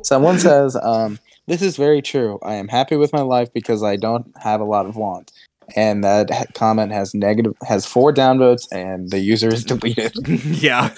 [0.04, 2.40] Someone says, um, "This is very true.
[2.44, 5.32] I am happy with my life because I don't have a lot of want."
[5.76, 10.14] And that comment has negative has four downvotes, and the user is deleted.
[10.46, 10.94] yeah,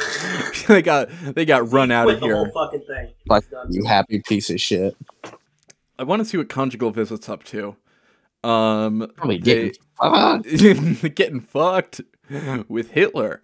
[0.67, 2.53] they got they got run out Quit of the whole here.
[2.53, 3.13] fucking thing.
[3.27, 4.95] like you happy piece of shit.
[5.97, 7.75] I want to see what conjugal visit's up to.
[8.43, 10.43] Um, Probably they- getting fucked.
[11.15, 12.01] getting fucked
[12.67, 13.41] with Hitler.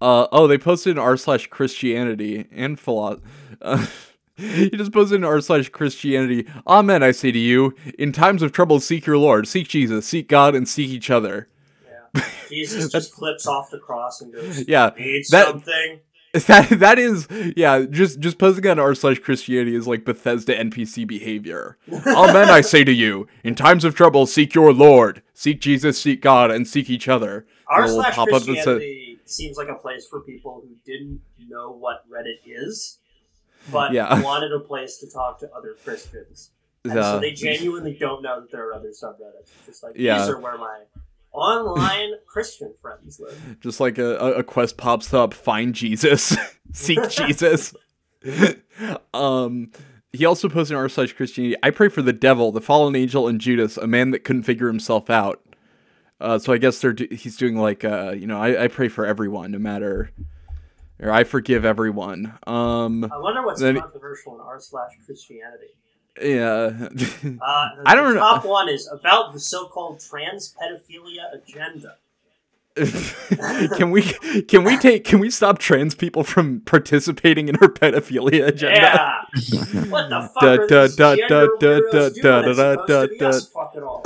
[0.00, 3.20] Uh, oh, they posted an r slash Christianity and philo-
[3.62, 3.86] uh,
[4.36, 6.46] He just posted an r slash Christianity.
[6.66, 7.74] Amen, I say to you.
[7.98, 9.48] In times of trouble, seek your Lord.
[9.48, 10.06] Seek Jesus.
[10.06, 11.48] Seek God and seek each other.
[12.14, 12.24] Yeah.
[12.50, 16.00] Jesus just clips off the cross and goes, Yeah, Need that- something?
[16.46, 17.84] that that is yeah.
[17.88, 21.78] Just just posting on r slash Christianity is like Bethesda NPC behavior.
[21.92, 23.26] Amen, I say to you.
[23.44, 25.22] In times of trouble, seek your Lord.
[25.34, 26.00] Seek Jesus.
[26.00, 27.46] Seek God and seek each other.
[27.68, 32.98] R slash Christianity seems like a place for people who didn't know what Reddit is,
[33.72, 34.20] but Yeah.
[34.22, 36.50] wanted a place to talk to other Christians.
[36.84, 39.50] And Uh, so they genuinely don't know that there are other subreddits.
[39.58, 40.18] It's just like Yeah.
[40.18, 40.82] these are where my
[41.32, 43.56] online Christian friends live.
[43.60, 46.36] just like a, a, quest pops up, find Jesus,
[46.72, 47.74] seek Jesus.
[49.14, 49.70] um,
[50.12, 51.56] he also posted on r slash Christianity.
[51.62, 54.66] I pray for the devil, the fallen angel, and Judas, a man that couldn't figure
[54.66, 55.42] himself out.
[56.20, 58.88] Uh, so I guess they're do- he's doing like uh, you know I, I pray
[58.88, 60.10] for everyone, no matter,
[60.98, 62.38] or I forgive everyone.
[62.46, 65.74] Um, I wonder what's Then- controversial in r slash Christianity.
[66.20, 66.88] Yeah,
[67.40, 71.96] Uh, I don't the know- top one is about the so-called trans pedophilia agenda.
[73.76, 74.02] can we
[74.48, 78.76] can we take can we stop trans people from participating in our pedophilia agenda?
[79.34, 79.84] Yeah.
[79.90, 83.06] what the fuck Da, are da, these da, gender da, da, weirdos da, da, da,
[83.06, 83.40] da, da.
[83.54, 84.02] fucking all.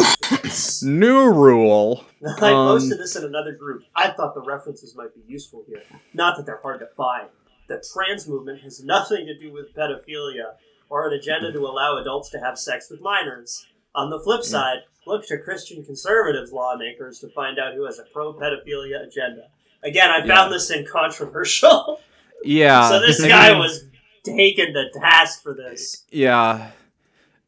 [0.82, 2.04] New rule.
[2.40, 3.82] I Um, posted this in another group.
[3.96, 5.82] I thought the references might be useful here.
[6.14, 7.26] Not that they're hard to find.
[7.66, 10.52] The trans movement has nothing to do with pedophilia
[10.90, 13.66] or an agenda to allow adults to have sex with minors.
[13.94, 18.04] On the flip side, look to Christian conservatives lawmakers to find out who has a
[18.12, 19.48] pro pedophilia agenda.
[19.82, 20.48] Again, I found Yeah.
[20.50, 22.00] this in controversial.
[22.42, 22.88] Yeah.
[22.88, 23.84] so this guy was
[24.24, 26.04] taken to task for this.
[26.10, 26.70] Yeah.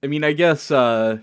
[0.02, 0.70] I mean, I guess.
[0.70, 1.18] uh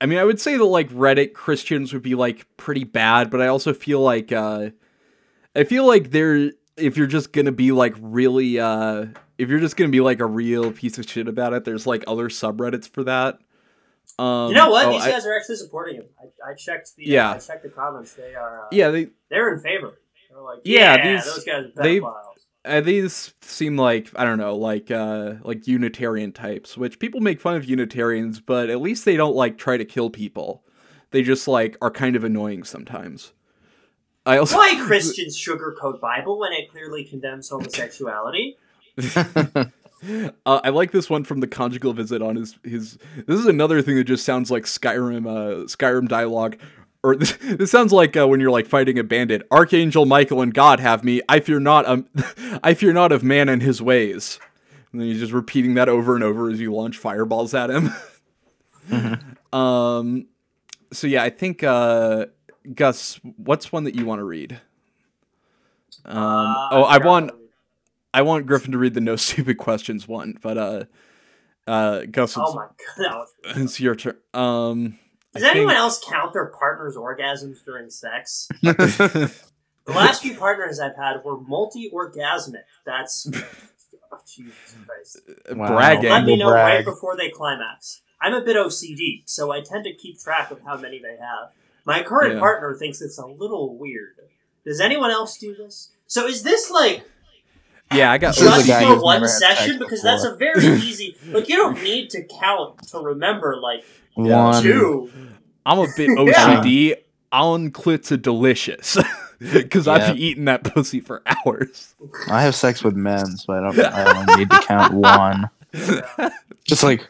[0.00, 3.40] I mean, I would say that like Reddit Christians would be like pretty bad, but
[3.40, 4.70] I also feel like uh
[5.56, 9.06] I feel like they're if you're just gonna be like really uh
[9.38, 12.04] if you're just gonna be like a real piece of shit about it, there's like
[12.06, 13.38] other subreddits for that.
[14.18, 14.86] Um, You know what?
[14.86, 16.06] oh, These I- guys are actually supporting him.
[16.20, 17.32] I, I checked the Yeah.
[17.32, 18.14] I checked the comments.
[18.14, 19.98] They are uh, yeah, they they're in favor.
[20.30, 22.00] They're like, Yeah, yeah, these- those guys are they-
[22.64, 27.40] uh, these seem like I don't know, like uh like Unitarian types, which people make
[27.40, 30.64] fun of Unitarians, but at least they don't like try to kill people.
[31.12, 33.32] They just like are kind of annoying sometimes.
[34.24, 38.56] I also Why Christians sugarcoat Bible when it clearly condemns homosexuality?
[40.44, 42.98] Uh, I like this one from the conjugal visit on his his.
[43.26, 46.58] This is another thing that just sounds like Skyrim uh, Skyrim dialogue.
[47.02, 49.46] Or this, this sounds like uh, when you're like fighting a bandit.
[49.50, 51.22] Archangel Michael and God have me.
[51.28, 51.86] I fear not.
[51.86, 52.08] Um,
[52.62, 54.38] I fear not of man and his ways.
[54.92, 57.92] And then you're just repeating that over and over as you launch fireballs at him.
[59.52, 60.26] um.
[60.92, 62.26] So yeah, I think uh,
[62.74, 64.60] Gus, what's one that you want to read?
[66.04, 66.16] Um.
[66.16, 67.30] Uh, oh, I want.
[68.16, 70.84] What we- I want Griffin to read the no stupid questions one, but uh,
[71.66, 72.66] uh, Gus, it's, Oh my
[72.98, 73.26] god!
[73.56, 74.16] it's your turn.
[74.34, 74.98] Um,
[75.34, 78.48] Does I anyone think- else count their partner's orgasms during sex?
[79.86, 82.62] The last few partners I've had were multi-orgasmic.
[82.84, 85.20] That's oh, Jesus Christ.
[85.52, 85.68] Wow.
[85.68, 86.10] bragging.
[86.10, 88.02] Let me Humble know right before they climax.
[88.20, 91.52] I'm a bit OCD, so I tend to keep track of how many they have.
[91.84, 92.40] My current Yeah.
[92.40, 94.16] partner thinks it's a little weird.
[94.64, 95.92] Does anyone else do this?
[96.08, 97.04] So is this like
[97.92, 98.34] yeah, I got.
[98.34, 99.78] This is just guy for who's one session?
[99.78, 100.10] Because before.
[100.10, 101.16] that's a very easy.
[101.28, 104.62] Like you don't need to count to remember like One.
[104.62, 105.10] two.
[105.64, 106.60] I'm a bit Yeah.
[106.62, 106.94] OCD.
[107.32, 108.96] On clits are delicious
[109.52, 109.92] because Yeah.
[109.94, 111.94] I've eaten that pussy for hours.
[112.30, 113.78] I have sex with men, so I don't.
[113.80, 115.50] I don't need to count one.
[116.64, 117.06] Just like,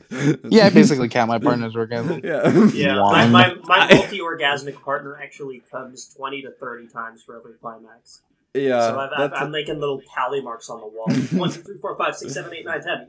[0.48, 2.20] yeah, I basically count my partner's orgasm.
[2.24, 3.32] Yeah, Yeah, my, One.
[3.32, 8.22] my, my I- multi-orgasmic partner actually comes twenty to thirty times for every climax.
[8.56, 8.80] Yeah.
[8.88, 11.06] so I've, I've, that's- I'm making little tally marks on the wall.
[11.40, 13.06] One, two, three, four, five, six, seven, eight, nine, ten.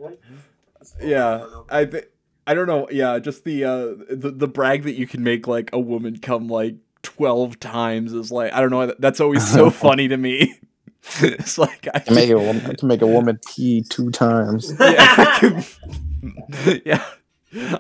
[1.02, 1.46] yeah.
[1.70, 2.06] I think.
[2.46, 2.88] I don't know.
[2.90, 6.48] Yeah, just the uh the, the brag that you can make like a woman come
[6.48, 8.94] like twelve times is like I don't know.
[9.00, 10.56] That's always so funny to me.
[11.22, 14.74] it's like I can make a woman, to make a woman pee two times.
[14.80, 17.06] yeah, I can- yeah,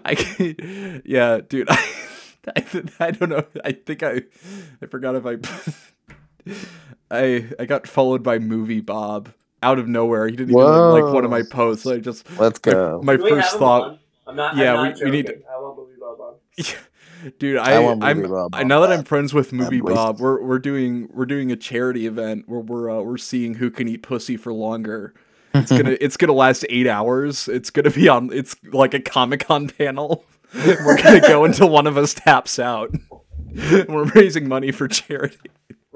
[0.05, 1.69] I can, yeah, dude.
[1.69, 1.83] I,
[2.55, 3.43] I, I don't know.
[3.63, 4.21] I think I,
[4.81, 5.35] I forgot if I,
[7.09, 9.33] I, I got followed by Movie Bob
[9.63, 10.27] out of nowhere.
[10.27, 11.49] He didn't even like one of my Whoa.
[11.49, 11.85] posts.
[11.87, 13.01] I just Let's my, go.
[13.03, 13.99] my Do we first thought, on?
[14.27, 14.57] I'm not.
[14.57, 15.43] Yeah, I'm we- not we need joking.
[15.49, 17.31] I want movie Bob on.
[17.39, 17.57] dude.
[17.57, 18.99] I I, want I'm Movie Bob now that that.
[18.99, 19.95] I'm friends with Movie wasted.
[19.95, 23.71] Bob, we're we're doing we're doing a charity event where we're uh, we're seeing who
[23.71, 25.13] can eat pussy for longer.
[25.53, 27.47] It's gonna it's gonna last eight hours.
[27.47, 28.31] It's gonna be on.
[28.33, 30.25] It's like a Comic Con panel.
[30.53, 32.93] we're gonna go until one of us taps out.
[33.87, 35.37] we're raising money for charity.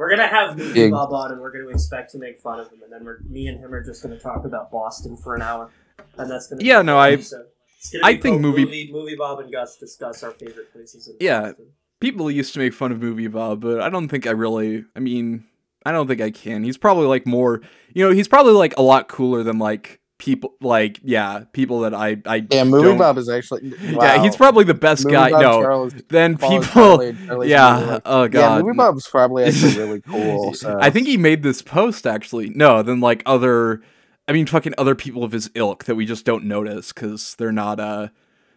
[0.01, 0.91] We're gonna have movie Big.
[0.91, 3.45] Bob on, and we're gonna expect to make fun of him, and then we're me
[3.47, 5.69] and him are just gonna talk about Boston for an hour,
[6.17, 6.59] and that's gonna.
[6.59, 7.45] be Yeah, a no, I- episode.
[7.77, 11.17] It's gonna I think movie- movie movie Bob and Gus discuss our favorite places in
[11.19, 11.41] Yeah.
[11.41, 11.67] Boston.
[11.99, 14.85] People used to make fun of Movie Bob, but I don't think I really.
[14.95, 15.45] I mean,
[15.85, 16.63] I don't think I can.
[16.63, 17.61] He's probably like more.
[17.93, 21.95] You know, he's probably like a lot cooler than like people like yeah people that
[21.95, 24.03] I I Yeah, Movie don't- Bob is actually wow.
[24.03, 25.31] yeah he's probably the best Movie guy.
[25.31, 30.01] Bob no, Charles- then people Charlie- yeah oh Yeah, god Movie Bob's probably actually really
[30.01, 30.53] cool.
[30.53, 30.77] So.
[30.79, 32.49] I think he made this post actually.
[32.51, 33.81] No, then like other,
[34.27, 37.51] I mean, fucking other people of his ilk that we just don't notice because they're
[37.51, 38.09] not uh,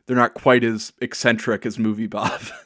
[0.06, 2.42] they're not quite as eccentric as Movie Bob.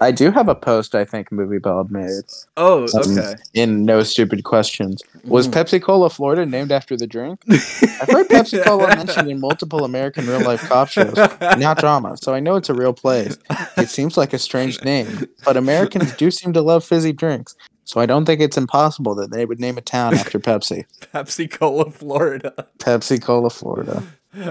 [0.00, 2.24] I do have a post I think Movie Bob made
[2.56, 3.34] oh, Um, okay.
[3.54, 5.02] in No Stupid Questions.
[5.24, 5.52] Was Mm.
[5.52, 7.40] Pepsi Cola Florida named after the drink?
[7.48, 11.14] I've heard Pepsi Cola mentioned in multiple American real life cop shows,
[11.58, 13.36] not drama, so I know it's a real place.
[13.76, 17.54] It seems like a strange name, but Americans do seem to love fizzy drinks,
[17.84, 20.84] so I don't think it's impossible that they would name a town after Pepsi.
[21.14, 22.66] Pepsi Cola, Florida.
[22.78, 24.02] Pepsi Cola Florida.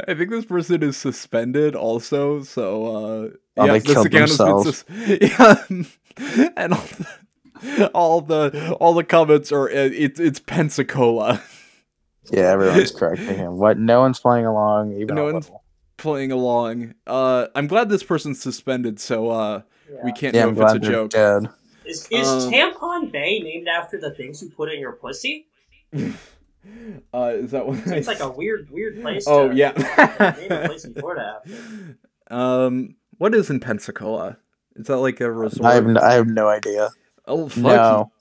[0.08, 2.42] I think this person is suspended also.
[2.44, 4.86] So uh, Oh, yeah, they this killed account has been themselves.
[4.88, 5.88] sus-
[6.20, 6.82] yeah, and all
[7.62, 11.42] the, all the all the comments are uh, it's it's Pensacola.
[12.32, 13.58] Yeah, everyone's correcting him.
[13.58, 13.78] What?
[13.78, 15.64] No one's playing along, even No one's- little.
[15.98, 16.96] playing along.
[17.06, 19.62] Uh, I'm glad this person's suspended, so uh,
[20.04, 21.12] we can't Yeah, know I'm if it's a joke.
[21.12, 21.50] dead.
[21.86, 25.48] Is, is Um, Tampon Bay named after the things you put in your pussy?
[27.14, 27.78] Uh, is that what?
[27.84, 29.26] Seems like a weird, weird place.
[29.28, 29.72] Oh to, yeah.
[30.40, 31.98] name a place in Florida after.
[32.34, 34.36] um, what is in Pensacola?
[34.76, 35.66] Is that like a resort?
[35.66, 36.90] I have, n- I have no idea.
[37.26, 37.64] oh fuck.
[37.64, 38.12] No,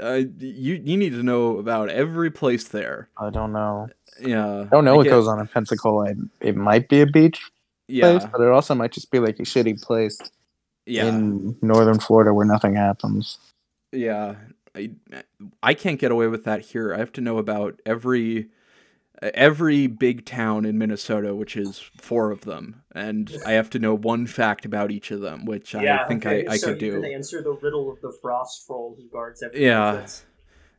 [0.00, 3.08] Uh, you you need to know about every place there.
[3.18, 3.88] I don't know.
[4.20, 4.60] Yeah.
[4.62, 6.10] I don't know I what get- goes on in Pensacola.
[6.10, 7.40] It, it might be a beach
[7.88, 8.18] Yeah.
[8.18, 10.18] place, but it also might just be like a shitty place
[10.86, 11.06] Yeah.
[11.08, 13.38] in northern Florida where nothing happens.
[13.92, 14.34] Yeah,
[14.76, 14.90] I,
[15.62, 16.92] I can't get away with that here.
[16.94, 18.48] I have to know about every
[19.22, 23.94] every big town in Minnesota, which is four of them, and I have to know
[23.94, 26.82] one fact about each of them, which yeah, I think okay, I, I so could
[26.82, 27.02] you do.
[27.02, 29.88] can answer the riddle of the frost troll who guards every Yeah.
[29.88, 30.24] entrance.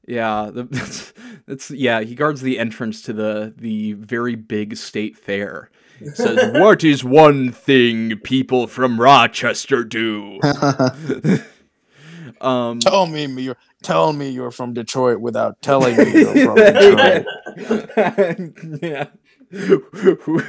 [0.07, 1.13] Yeah, the, that's,
[1.47, 2.01] that's yeah.
[2.01, 5.69] He guards the entrance to the the very big state fair.
[5.99, 10.39] He says, "What is one thing people from Rochester do?"
[12.41, 17.25] um, tell me you're tell me you're from Detroit without telling me you're from Detroit.
[18.81, 19.07] yeah.
[19.49, 19.79] Who,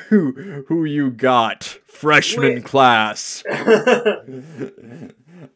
[0.09, 1.65] who, who you got?
[1.87, 3.43] Freshman class.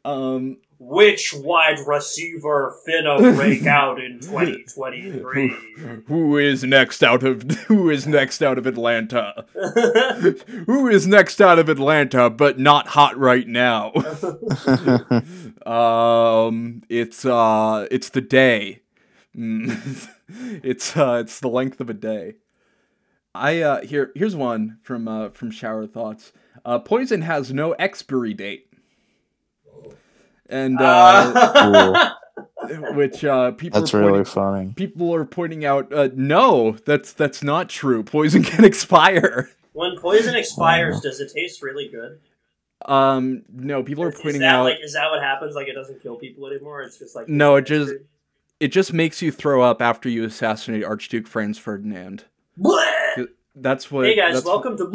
[0.04, 5.48] Um, Which wide receiver finna break out in 2023?
[6.06, 9.44] who is next out of who is next out of Atlanta?
[10.66, 13.92] Who is next out of Atlanta but not hot right now?
[15.66, 18.82] um, it's uh it's the day.
[19.36, 20.08] Mm.
[20.62, 22.34] it's uh it's the length of a day.
[23.34, 26.32] I uh here here's one from uh from Shower Thoughts.
[26.64, 28.68] Uh poison has no expiry date.
[30.48, 32.10] And uh
[32.94, 34.72] which uh people That's are pointing, really funny.
[34.76, 38.02] people are pointing out uh no, that's that's not true.
[38.02, 39.50] Poison can expire.
[39.72, 42.20] when poison expires, does it taste really good?
[42.84, 45.54] Um no, people are Is- pointing is that out like is that what happens?
[45.54, 46.82] Like it doesn't kill people anymore?
[46.82, 47.94] It's just like No, it just-
[48.62, 52.24] it just makes you throw up after you assassinate Archduke Franz Ferdinand.
[52.58, 53.26] Bleh!
[53.56, 54.90] That's what Hey guys, welcome to!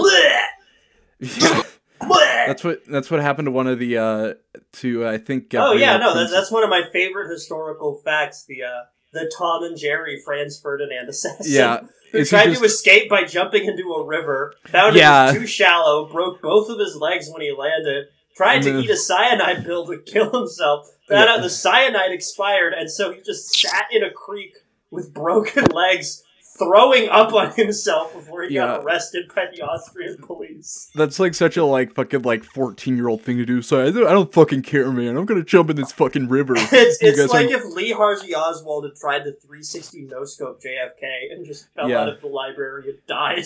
[1.20, 1.64] Yeah,
[2.02, 2.48] Bleh!
[2.48, 4.34] that's what that's what happened to one of the uh
[4.74, 8.46] to I think Oh yeah, no, that's, that's one of my favorite historical facts.
[8.46, 11.46] The uh, the Tom and Jerry Franz Ferdinand assassin.
[11.54, 15.24] Yeah, who is he tried just- to escape by jumping into a river, found Yeah.
[15.26, 18.06] it was too shallow, broke both of his legs when he landed,
[18.38, 22.90] tried to eat a cyanide pill to kill himself, found out the cyanide expired, and
[22.90, 24.56] so he just sat in a creek
[24.92, 26.24] with broken legs,
[26.58, 30.90] throwing up on himself before he got arrested by the Austrian police.
[30.96, 33.62] That's like such a like fucking like fourteen year old thing to do.
[33.62, 35.18] So I don't, I don't fucking care, man.
[35.18, 36.56] I'm gonna jump in this fucking river.
[36.72, 41.32] It's, it's like are- if Lee Harvey Oswald had tried the 360 no scope JFK
[41.32, 42.02] and just fell Yeah.
[42.02, 43.46] out of the library and died.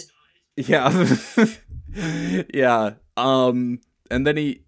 [0.55, 1.15] Yeah.
[2.53, 2.91] yeah.
[3.17, 4.61] Um and then he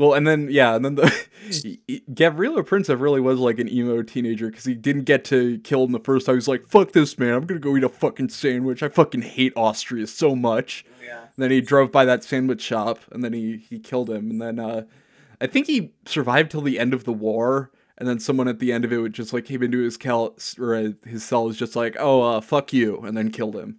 [0.00, 1.08] well and then yeah, and then the
[1.50, 5.58] he- he- Gavrilo Princip really was like an emo teenager because he didn't get to
[5.58, 6.36] kill him the first time.
[6.36, 8.82] He's like, fuck this man, I'm gonna go eat a fucking sandwich.
[8.82, 10.84] I fucking hate Austria so much.
[11.04, 11.20] Yeah.
[11.22, 14.40] And then he drove by that sandwich shop and then he he killed him and
[14.42, 14.82] then uh
[15.40, 18.72] I think he survived till the end of the war and then someone at the
[18.72, 21.56] end of it would just like came into his cal or uh, his cell was
[21.56, 23.78] just like oh uh fuck you and then killed him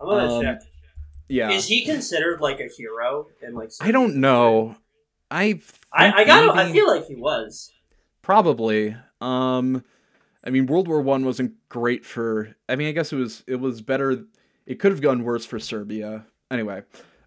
[0.00, 0.58] I'm gonna Um,
[1.28, 3.28] yeah Is he considered like a hero?
[3.40, 4.76] In like I don't know
[5.32, 5.60] I
[5.92, 6.56] I, I got.
[6.56, 7.72] I feel like he was.
[8.22, 9.82] probably um
[10.44, 13.56] I mean World War 1 wasn't great for I mean I guess it was it
[13.56, 14.24] was better
[14.66, 16.82] it could have gone worse for Serbia anyway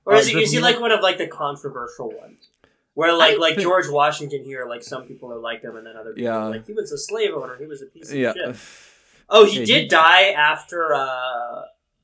[0.05, 2.49] Or Uh, is is he he like one of like the controversial ones?
[2.93, 5.85] Where like I like think- George Washington here, like some people are like him, and
[5.85, 6.45] then other people Yeah.
[6.45, 8.55] like he was a slave owner, he was a piece of yeah shit.
[9.29, 11.63] Oh, he Yeah, did he- die after uh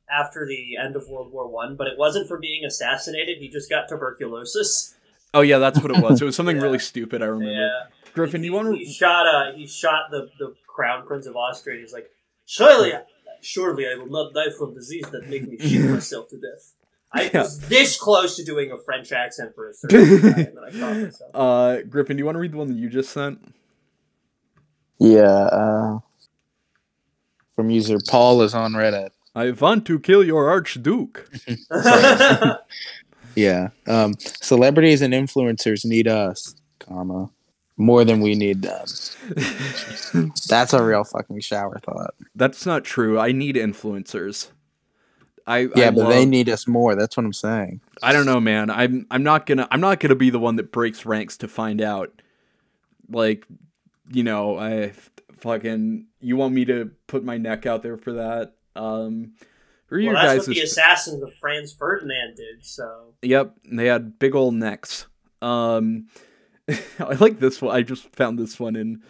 [0.10, 3.38] after the end of World War One, but it wasn't for being assassinated.
[3.38, 4.96] He just got tuberculosis.
[5.34, 6.22] Oh yeah, that's what it was.
[6.22, 6.62] It was something Yeah.
[6.64, 7.22] really stupid.
[7.22, 7.52] I remember.
[7.54, 7.84] Yeah.
[8.14, 8.76] Griffin, you want to?
[8.78, 8.92] He to?
[8.92, 11.80] shot uh he shot the, the crown prince of Austria.
[11.80, 12.10] He's like,
[12.46, 12.94] surely,
[13.42, 16.74] surely I will not die from disease that make me shoot myself to death.
[17.14, 17.44] I Yeah.
[17.44, 20.72] was this close to doing a French accent for a certain time, and then I
[20.72, 21.32] caught myself.
[21.34, 23.54] Uh, Griffin, do you want to read the one that you just sent?
[25.00, 25.22] Yeah.
[25.24, 26.00] Uh,
[27.56, 29.10] from user Paul is on Reddit.
[29.36, 31.30] I want to kill your archduke.
[33.36, 33.70] Yeah.
[33.88, 37.30] Um, celebrities and influencers need us, comma,
[37.78, 38.86] more than we need them.
[40.48, 42.14] That's a real fucking shower thought.
[42.36, 43.20] That's not true.
[43.20, 44.50] I need influencers.
[45.48, 46.96] I Yeah, I but they need us more.
[46.96, 47.82] That's what I'm saying.
[48.04, 48.70] I don't know, man.
[48.70, 51.82] I'm I'm not gonna I'm not gonna be the one that breaks ranks to find
[51.82, 52.22] out.
[53.10, 53.46] Like,
[54.12, 54.94] you know, I
[55.40, 58.54] fucking you want me to put my neck out there for that?
[58.76, 59.34] Um,
[59.92, 60.48] are well, your that's guys?
[60.48, 62.66] what the assassins of Franz Ferdinand did.
[62.66, 65.08] So Yep, they had big old necks.
[65.42, 66.08] Um,
[67.00, 67.76] I like this one.
[67.76, 69.02] I just found this one in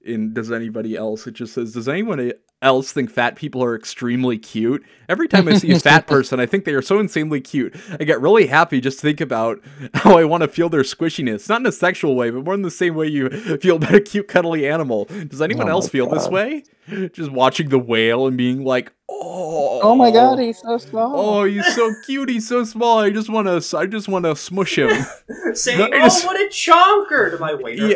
[0.00, 1.26] in Does anybody else?
[1.26, 4.84] It just says, Does anyone else think fat people are extremely cute?
[5.08, 7.74] Every time I see a fat person, I think they are so insanely cute.
[7.98, 9.60] I get really happy just to think about
[9.94, 12.62] how I want to feel their squishiness, not in a sexual way, but more in
[12.62, 13.28] the same way you
[13.58, 15.04] feel about a cute, cuddly animal.
[15.06, 16.64] Does anyone Oh else my feel this way?
[17.12, 21.12] Just watching the whale and being like, oh, Oh my god, oh, he's so small.
[21.14, 22.28] Oh, he's so cute.
[22.30, 22.98] He's so small.
[22.98, 23.76] I just want to.
[23.78, 24.90] I just want to smush him.
[25.54, 27.86] saying, I "Oh, just- what a chonker!" to my waiter.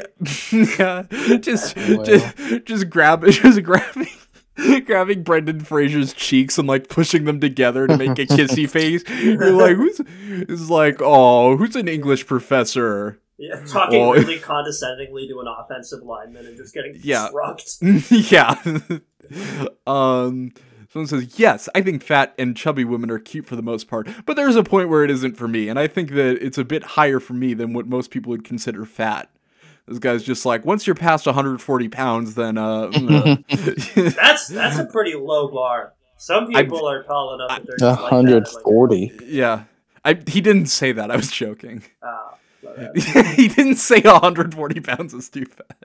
[0.52, 1.36] yeah, yeah.
[1.38, 2.04] Just, Well.
[2.04, 4.06] just, just grab, just grabbing,
[4.84, 9.02] grabbing Brendan Fraser's cheeks and like pushing them together to make a kissy face.
[9.22, 10.00] You're like, who's?
[10.18, 13.18] It's like, oh, who's an English professor?
[13.38, 14.12] Yeah, talking Oh.
[14.12, 17.28] really condescendingly to an offensive lineman and just getting Yeah.
[17.30, 17.70] shrugged.
[18.10, 18.54] yeah.
[19.86, 20.52] um.
[20.92, 24.06] Someone says, yes, I think fat and chubby women are cute for the most part,
[24.26, 26.66] but there's a point where it isn't for me, and I think that it's a
[26.66, 29.30] bit higher for me than what most people would consider fat.
[29.86, 32.86] This guy's just like, once you're past 140 pounds, then, uh,
[33.96, 35.94] That's that's a pretty low bar.
[36.16, 39.12] Some people are tall enough that they're just like that, 140.
[39.26, 39.64] yeah.
[40.04, 41.82] I, he didn't say that, I was joking.
[42.02, 42.38] Like, ah,
[43.36, 45.76] he didn't say 140 pounds is too fat.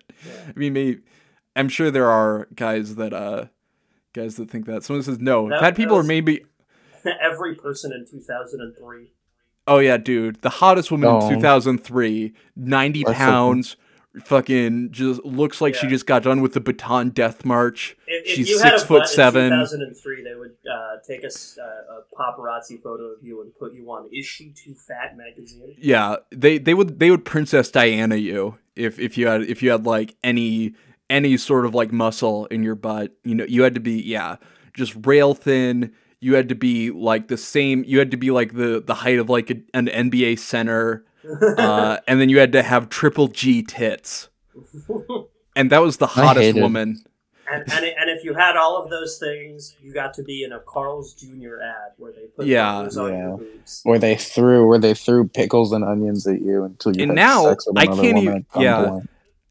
[0.48, 1.02] I mean, maybe,
[1.56, 3.46] I'm sure there are guys that, uh,
[4.14, 4.84] guys that think that.
[4.84, 6.46] Someone says, no, That- fat people are maybe,
[7.22, 9.12] Every person in 2003.
[9.66, 10.42] Oh yeah, dude.
[10.42, 11.28] The hottest woman Oh.
[11.30, 13.76] in 2003, 90 That's pounds,
[14.24, 17.98] fucking just looks like she just got done with the Bataan Death March.
[18.08, 19.46] If, if She's six foot seven.
[19.46, 23.74] In 2003, they would uh, take a, uh, a paparazzi photo of you and put
[23.74, 25.76] you on "Is She Too Fat" magazine.
[25.78, 29.72] Yeah, they they would they would Princess Diana you if if you had if you
[29.72, 30.74] had like any
[31.10, 33.14] any sort of like muscle in your butt.
[33.24, 34.38] You know, you had to be yeah,
[34.74, 35.94] just rail thin.
[36.20, 37.84] You had to be like the same.
[37.86, 41.06] You had to be like the the height of like a, an NBA center,
[41.58, 44.30] uh, and then you had to have triple G tits.
[45.56, 47.04] And that was the hottest woman.
[47.50, 50.52] And, and and if you had all of those things, you got to be in
[50.52, 51.62] a Carl's Jr.
[51.64, 52.76] ad where they put Yeah.
[52.80, 53.08] on Yeah.
[53.08, 53.40] your.
[53.84, 57.16] Where they threw where they threw pickles and onions at you until you And had
[57.16, 58.62] now, sex with I can't woman even- at gunpoint.
[58.64, 59.00] yeah.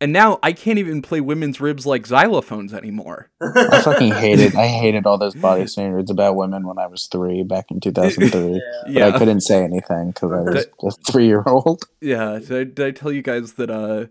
[0.00, 3.30] And now I can't even play women's ribs like xylophones anymore.
[3.40, 7.42] I fucking hated I hated all those body standards about women when I was three
[7.42, 8.40] back in 2003.
[8.50, 8.60] Yeah.
[8.84, 9.06] But Yeah.
[9.08, 10.66] I couldn't say anything because I was
[10.98, 11.84] a three year old.
[12.00, 14.06] Yeah, did I, did I tell you guys that uh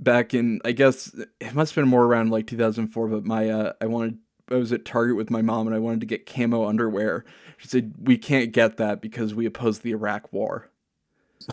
[0.00, 3.72] back in I guess it must have been more around like 2004 but my uh
[3.80, 4.18] I wanted
[4.50, 7.24] I was at Target with my mom and I wanted to get camo underwear.
[7.58, 10.68] She said we can't get that because we oppose the Iraq war.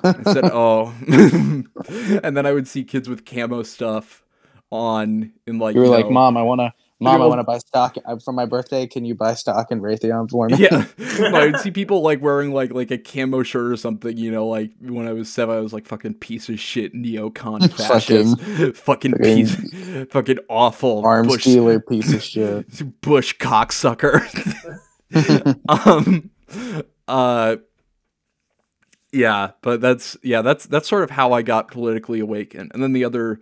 [0.03, 0.93] I said, "Oh."
[2.23, 4.23] and then I would see kids with camo stuff
[4.71, 7.39] on in like You were like, know- "Mom, I want to, mom, I You're- want
[7.39, 8.85] to buy stock uh, for my birthday.
[8.85, 10.85] Can you buy stock in Raytheon for me?" yeah,
[11.37, 14.15] I'd see people like wearing like like a camo shirt or something.
[14.17, 17.61] You know, like when I was seven, I was like fucking piece of shit neocon
[17.75, 23.01] fascist, fucking, fucking- piece, fucking awful Arms Bush, dealer piece of shit.
[23.01, 24.21] Bush cocksucker.
[25.67, 26.29] um,
[27.07, 27.55] uh,
[29.11, 32.71] yeah, but that's yeah, that's that's sort of how I got politically awakened.
[32.73, 33.39] And then the other,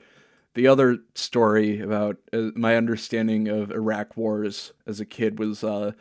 [0.53, 5.91] the other story about uh, my understanding of Iraq wars as a kid was uh,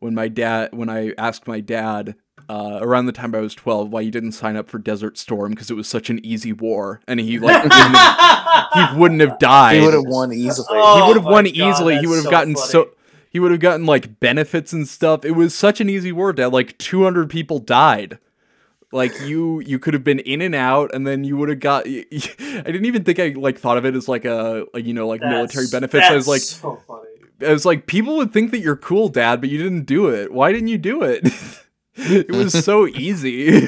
[0.00, 2.16] when my dad, when I asked my dad.
[2.48, 5.52] Uh, around the time I was 12, why he didn't sign up for Desert Storm
[5.52, 9.38] because it was such an easy war, and he like wouldn't have, he wouldn't have
[9.38, 9.76] died.
[9.76, 10.66] He would have won easily.
[10.72, 11.98] Oh, he would have won God, easily.
[11.98, 12.66] He would have so gotten funny.
[12.66, 12.90] so
[13.30, 15.24] he would have gotten like benefits and stuff.
[15.24, 18.18] It was such an easy war that like 200 people died.
[18.92, 21.86] Like you you could have been in and out and then you would have got
[21.86, 25.08] I didn't even think I like thought of it as like a like you know
[25.08, 26.06] like military That's- benefits.
[26.06, 27.08] I was like so funny.
[27.44, 30.32] I was like, people would think that you're cool, Dad, but you didn't do it.
[30.32, 31.26] Why didn't you do it?
[31.96, 33.66] it was so easy.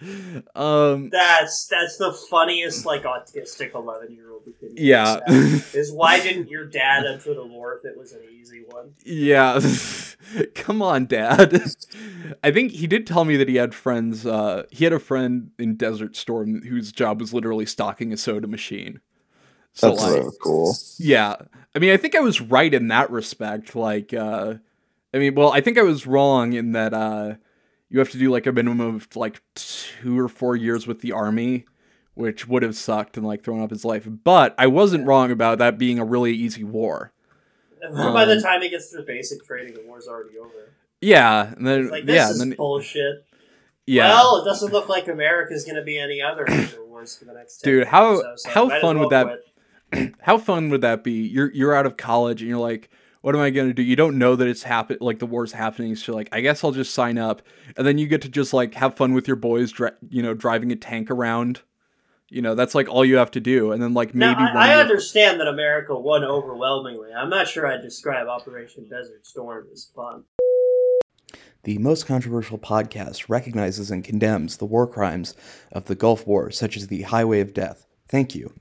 [0.54, 4.86] um, That's that's the funniest like autistic eleven year old opinion.
[4.86, 5.20] Yeah.
[5.28, 8.94] is why didn't your dad enter the war if it was an easy one?
[9.04, 9.60] yeah.
[10.54, 11.60] Come on, Dad.
[12.44, 14.26] I think he did tell me that he had friends.
[14.26, 18.46] Uh, he had a friend in Desert Storm whose job was literally stocking a soda
[18.46, 19.00] machine.
[19.72, 20.74] So That's like, really cool.
[20.98, 21.36] Yeah.
[21.74, 23.74] I mean, I think I was right in that respect.
[23.76, 24.54] Like, uh,
[25.14, 27.34] I mean, well, I think I was wrong in that uh,
[27.88, 31.12] you have to do like a minimum of like two or four years with the
[31.12, 31.64] army,
[32.18, 34.06] which would have sucked and like thrown up his life.
[34.24, 37.12] But I wasn't wrong about that being a really easy war.
[37.92, 40.72] By the Um, time he gets through basic training, the war's already over.
[41.00, 43.24] Yeah, and then It's like this yeah, is then bullshit.
[43.86, 47.34] yeah, Well, it doesn't look like America's gonna be any other major wars for the
[47.34, 47.58] next.
[47.58, 49.26] 10 Dude, how- so, so how fun would that-
[49.90, 50.14] quit.
[50.22, 51.12] how fun would that be?
[51.26, 52.90] You're you're out of college and you're like,
[53.20, 53.82] what am I gonna do?
[53.82, 55.94] You don't know that it's happen like the war's happening.
[55.96, 57.42] So you're like, I guess I'll just sign up,
[57.76, 60.34] and then you get to just like have fun with your boys, dri- you know,
[60.34, 61.62] driving a tank around.
[62.30, 64.72] You know, that's like all you have to do, and then like maybe one I,
[64.74, 67.10] I understand that America won overwhelmingly.
[67.12, 70.24] I'm not sure I'd describe Operation Desert Storm as fun.
[71.64, 75.34] The most controversial podcast recognizes and condemns the war crimes
[75.72, 77.86] of the Gulf War, such as the Highway of Death.
[78.08, 78.52] Thank you.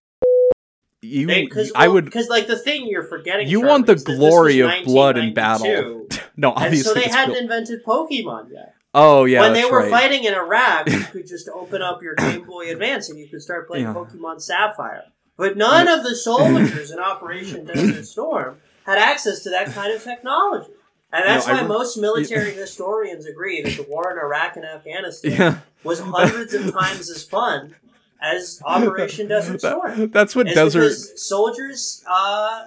[1.02, 2.06] you, Because I would.
[2.06, 3.48] because like the thing you're forgetting.
[3.50, 6.08] You Charlie, want the is that this glory of blood and battle.
[6.40, 6.84] No, And obviously.
[6.84, 8.76] so they hadn't real- invented Pokemon yet.
[8.98, 9.92] Oh yeah, when they were right.
[9.92, 13.42] fighting in Iraq, you could just open up your Game Boy Advance and you could
[13.42, 13.94] start playing Yeah.
[13.94, 15.04] Pokemon Sapphire.
[15.38, 20.04] But none of the soldiers in Operation Desert Storm had access to that kind of
[20.04, 20.72] technology.
[21.14, 24.66] And that's No, why re- most military historians agree that the war in Iraq and
[24.66, 27.76] Afghanistan Yeah, was hundreds of times as fun
[28.22, 29.98] as Operation Desert Storm.
[30.00, 30.92] That- that's what It's desert.
[31.20, 32.64] soldiers uh,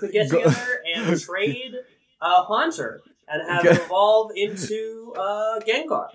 [0.00, 1.74] could get together and trade
[2.20, 6.08] uh, Haunter and have it evolve into uh, Gengar.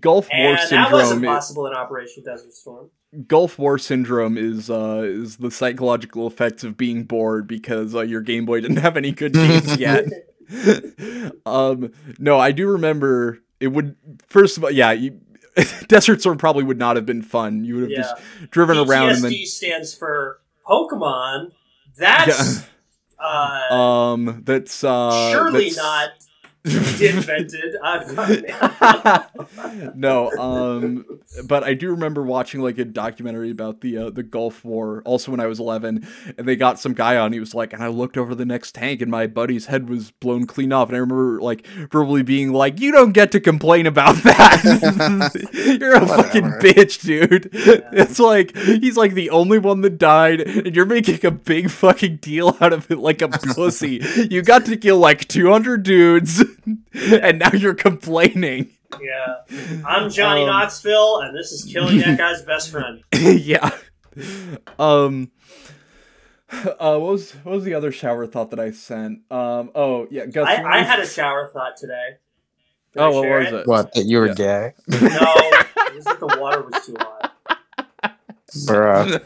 [0.00, 1.34] Gulf War And that wasn't syndrome.
[1.34, 2.90] possible in Operation Desert Storm.
[3.28, 8.20] Gulf War syndrome is uh is the psychological effects of being bored because uh, your
[8.22, 10.04] Game Boy didn't have any good games yet.
[11.46, 13.94] um, no, I do remember it would
[14.26, 15.20] first of all, yeah, you,
[15.86, 17.64] Desert Storm probably would not have been fun.
[17.64, 17.98] You would have Yeah.
[18.02, 21.52] just driven around and then PTSD stands for Pokemon.
[21.96, 22.64] That's
[23.20, 26.10] uh, um that's uh surely that's- not
[27.00, 27.76] invented.
[27.82, 28.10] I've
[29.94, 31.04] no, um,
[31.44, 35.02] but I do remember watching like a documentary about the uh, the Gulf War.
[35.04, 36.08] Also, when I was eleven,
[36.38, 37.34] and they got some guy on.
[37.34, 40.10] He was like, and I looked over the next tank, and my buddy's head was
[40.12, 40.88] blown clean off.
[40.88, 45.42] And I remember like verbally being like, "You don't get to complain about that.
[45.78, 50.74] You're a fucking bitch, dude." It's like he's like the only one that died, and
[50.74, 54.00] you're making a big fucking deal out of it like a pussy.
[54.30, 56.42] You got to kill like two hundred dudes,
[56.94, 58.70] and now you're complaining.
[59.02, 59.80] yeah.
[59.86, 63.02] I'm Johnny Um, Knoxville, and this is killing that guy's best friend.
[63.14, 63.70] yeah.
[64.78, 65.30] Um.
[66.52, 69.20] Uh, what was what was the other shower thought that I sent?
[69.30, 69.70] Um.
[69.74, 70.46] Oh yeah, Gus.
[70.48, 72.18] I, I had a shower thought today.
[72.92, 73.66] Did Oh, what share was it?
[73.66, 73.92] What?
[73.94, 74.34] That you were Yeah.
[74.34, 77.34] gay, No, it was that the water was too hot.
[78.66, 79.20] bruh?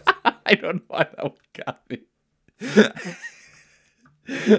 [0.46, 1.32] I don't know why that one
[1.66, 1.98] got me.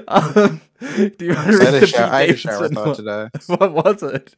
[0.07, 0.61] um,
[1.17, 2.85] do you want to I read had the a, shower, I had a shower thought
[2.87, 2.95] one?
[2.95, 3.29] today.
[3.47, 4.35] What was it?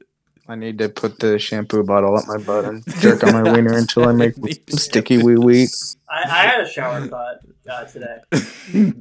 [0.48, 3.78] I need to put the shampoo bottle up my butt and jerk on my wiener
[3.78, 4.36] until I make
[4.70, 5.68] sticky wee wee.
[6.10, 7.38] I, I had a shower thought
[7.70, 8.18] uh, today.
[8.34, 8.94] I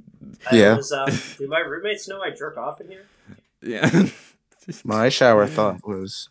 [0.57, 0.77] Yeah.
[0.77, 3.07] Was, um, do my roommates know I jerk off in here?
[3.63, 4.07] Yeah.
[4.85, 6.29] My shower thought was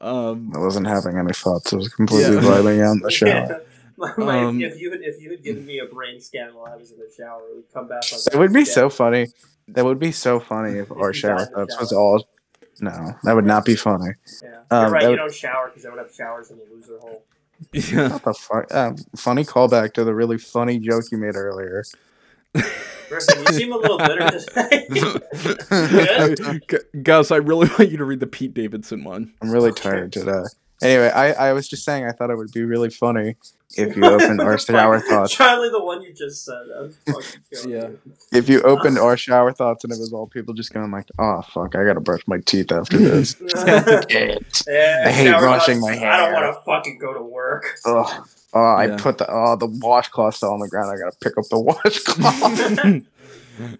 [0.00, 0.52] um.
[0.54, 1.72] I wasn't having any thoughts.
[1.72, 2.40] I was completely Yeah.
[2.42, 3.62] vibing out in the shower.
[4.00, 4.12] Yeah.
[4.16, 6.72] My, my, Um, if you had, if you had given me a brain scan while
[6.72, 8.02] I was in the shower, it would come back.
[8.12, 8.64] Like That would be yeah.
[8.66, 9.26] so funny.
[9.68, 12.28] That would be so funny if our you shower died in thoughts was all.
[12.80, 14.12] No, that would not be funny.
[14.42, 14.60] Yeah.
[14.70, 15.00] Um, You're right.
[15.00, 17.24] that You would- don't shower because I would have showers in the loser hole.
[17.72, 18.12] Yeah.
[18.12, 18.72] What the fuck?
[18.72, 21.82] Um, funny callback to the really funny joke you made earlier.
[23.08, 24.86] Griffin, you seem a little bitter today.
[27.02, 29.32] Gus, I really want you to read the Pete Davidson one.
[29.42, 30.42] I'm really tired today.
[30.80, 33.36] Anyway, I, I was just saying I thought it would be really funny
[33.76, 35.32] if you opened our shower thoughts.
[35.32, 36.60] Charlie, the one you just said.
[36.68, 38.00] That was fucking good.
[38.32, 38.38] Yeah.
[38.38, 39.04] If you opened ah.
[39.04, 42.00] our shower thoughts and it was all people just going like, "Oh fuck, I gotta
[42.00, 46.10] brush my teeth after this." yeah, I hate brushing my hair.
[46.10, 47.64] I don't want to fucking go to work.
[47.84, 48.28] Ugh.
[48.54, 48.96] Oh, I Yeah.
[48.98, 50.90] put the oh the washcloth fell on the ground.
[50.90, 53.02] I gotta pick up the washcloth.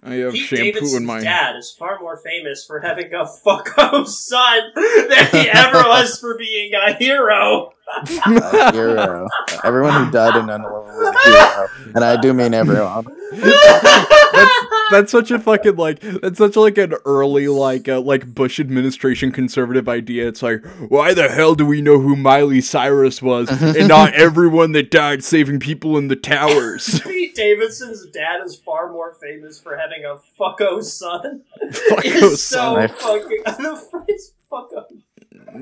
[0.02, 1.20] I have Pete shampoo Davidson's in my.
[1.20, 6.36] dad is far more famous for having a fucko son than he ever was for
[6.36, 7.72] being a hero.
[8.04, 9.26] A hero.
[9.64, 11.68] Everyone who died in 9 11 was a hero.
[11.94, 13.06] And I do mean everyone.
[13.32, 18.58] that's that's such a fucking like that's such like an early like uh, like Bush
[18.60, 20.28] administration conservative idea.
[20.28, 24.72] It's like why the hell do we know who Miley Cyrus was and not everyone
[24.72, 27.00] that died saving people in the towers?
[27.28, 31.42] Pete Davidson's dad is far more famous for having a fucko son.
[31.62, 32.88] Fucko It's so son.
[32.88, 34.84] fucking the phrase fucko.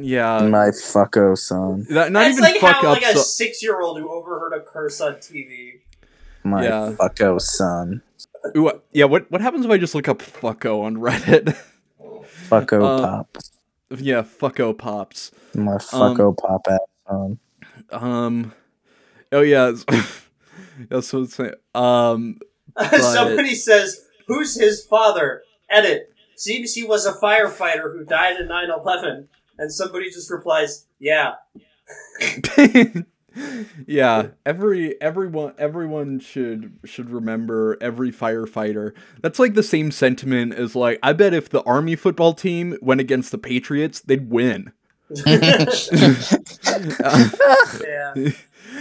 [0.01, 1.87] Yeah, My fucko son.
[1.91, 3.03] that, not That's even like fuck how up.
[3.03, 5.81] like a so- six year old who overheard a curse on TV.
[6.45, 6.93] My Yeah.
[6.99, 8.03] fucko son.
[8.57, 11.57] Ooh, yeah, what what happens if I just look up fucko on Reddit?
[12.49, 13.37] Fucko Uh, pop.
[13.99, 15.33] yeah, fucko pops.
[15.55, 17.39] My fucko pop ass son.
[17.91, 18.53] Um,
[19.33, 19.73] oh yeah,
[20.89, 21.53] that's what it's saying.
[21.75, 22.39] Um,
[23.01, 26.13] Somebody says, "Who's his father?" Edit.
[26.37, 29.29] Seems he was a firefighter who died in 9-11.
[29.59, 31.35] and somebody just replies, "Yeah."
[33.87, 38.93] yeah, every everyone everyone should should remember every firefighter.
[39.23, 43.01] That's like the same sentiment as like I bet if the army football team went
[43.01, 44.73] against the Patriots, they'd win.
[47.87, 48.31] Yeah.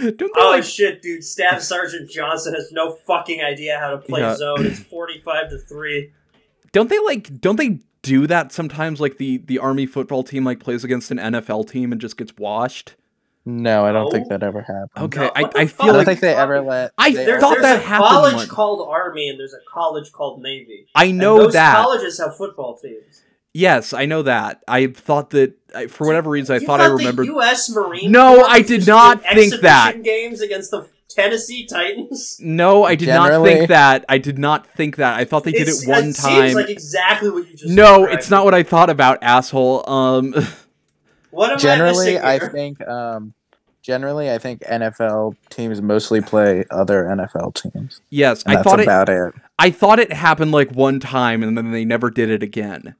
[0.02, 1.24] Don't they Oh like shit, dude!
[1.24, 4.34] Staff Sergeant Johnson has no fucking idea how to play Yeah.
[4.36, 4.66] zone.
[4.66, 6.12] It's forty-five to three.
[6.72, 10.60] don't they like don't they do that sometimes like the the army football team like
[10.60, 12.94] plays against an NFL team and just gets washed?
[13.48, 14.90] No, I don't think that ever happened.
[15.14, 15.62] Okay, No, I, what the I?
[15.62, 16.92] I feel don't like think they ever let.
[16.98, 18.50] I There- thought ever- there's that a happened college once.
[18.50, 20.88] called Army and there's a college called Navy.
[20.96, 21.76] I And know those that.
[21.76, 23.22] colleges have football teams.
[23.56, 24.62] Yes, I know that.
[24.68, 27.26] I thought that I, for whatever reason I You thought I the remembered.
[27.26, 27.70] U.S.
[27.70, 28.12] Marine.
[28.12, 30.02] No, I did not think that.
[30.02, 32.36] Games against the Tennessee Titans.
[32.40, 34.04] No, I did not think that.
[34.08, 35.14] I did not think that.
[35.18, 36.52] I thought they did It's- it one Seems time.
[36.54, 37.66] like exactly what you just.
[37.66, 38.18] no, described.
[38.18, 39.88] it's not what I thought about, asshole.
[39.88, 40.34] Um,
[41.30, 42.48] What am I Generally, missing I here?
[42.50, 42.80] think.
[42.88, 43.34] Um,
[43.82, 48.00] generally, I think NFL teams mostly play other NFL teams.
[48.10, 48.84] yes, And I that's thought it.
[48.84, 49.34] about it.
[49.58, 52.94] I thought it happened like one time, and then they never did it again.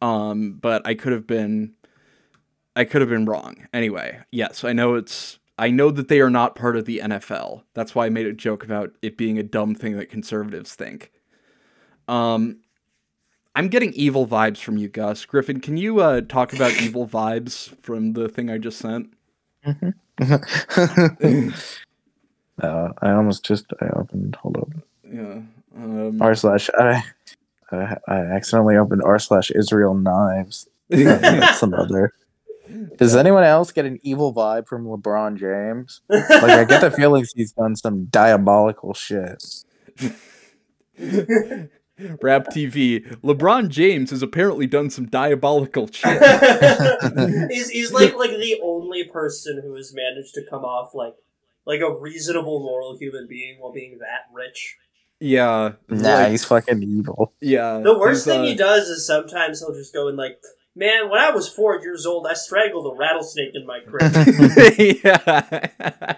[0.00, 1.74] Um, but I could have been,
[2.76, 3.66] I could have been wrong.
[3.72, 5.38] Anyway, yes, I know it's.
[5.60, 7.64] I know that they are not part of the NFL.
[7.74, 11.10] That's why I made a joke about it being a dumb thing that conservatives think.
[12.06, 12.60] Um,
[13.56, 15.24] I'm getting evil vibes from you, Gus.
[15.24, 19.12] Griffin, can you uh, talk about evil vibes from the thing I just sent?
[20.20, 20.48] uh,
[22.62, 24.36] I almost just I opened.
[24.36, 24.68] Hold up.
[25.02, 25.40] Yeah.
[25.76, 27.02] Um, R slash I,
[27.70, 30.68] I I accidentally opened r slash Israel knives.
[31.54, 32.12] Some other.
[32.96, 36.02] Does anyone else get an evil vibe from LeBron James?
[36.08, 39.42] Like I get the feelings he's done some diabolical shit.
[42.22, 43.06] Rap TV.
[43.22, 46.22] LeBron James has apparently done some diabolical shit.
[47.50, 51.14] he's, he's like like the only person who has managed to come off like
[51.64, 54.76] like a reasonable moral human being while being that rich.
[55.20, 55.72] Yeah.
[55.88, 57.32] Nah, like- he's fucking evil.
[57.40, 57.80] yeah.
[57.80, 60.40] The worst thing uh, he does is sometimes he'll just go and like,
[60.76, 64.12] man, when I was four years old, I strangled a rattlesnake in my crib.
[65.04, 66.16] yeah.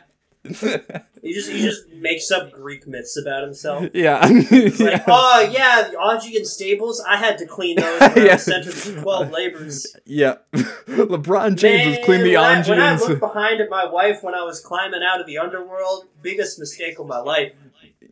[1.22, 3.86] he just he just makes up Greek myths about himself.
[3.94, 4.20] yeah.
[4.22, 8.32] It's like, oh yeah, the Augean stables, I had to clean those when I Yeah.
[8.34, 9.94] was sentenced to twelve labors.
[10.06, 10.36] yeah.
[10.88, 14.22] LeBron James Man, has cleaned the when I, when I looked behind at my wife
[14.22, 17.52] when I was climbing out of the underworld, biggest mistake of my life.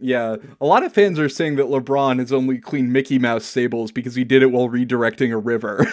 [0.00, 0.36] Yeah.
[0.60, 4.14] A lot of fans are saying that LeBron has only cleaned Mickey Mouse stables because
[4.14, 5.86] he did it while redirecting a river.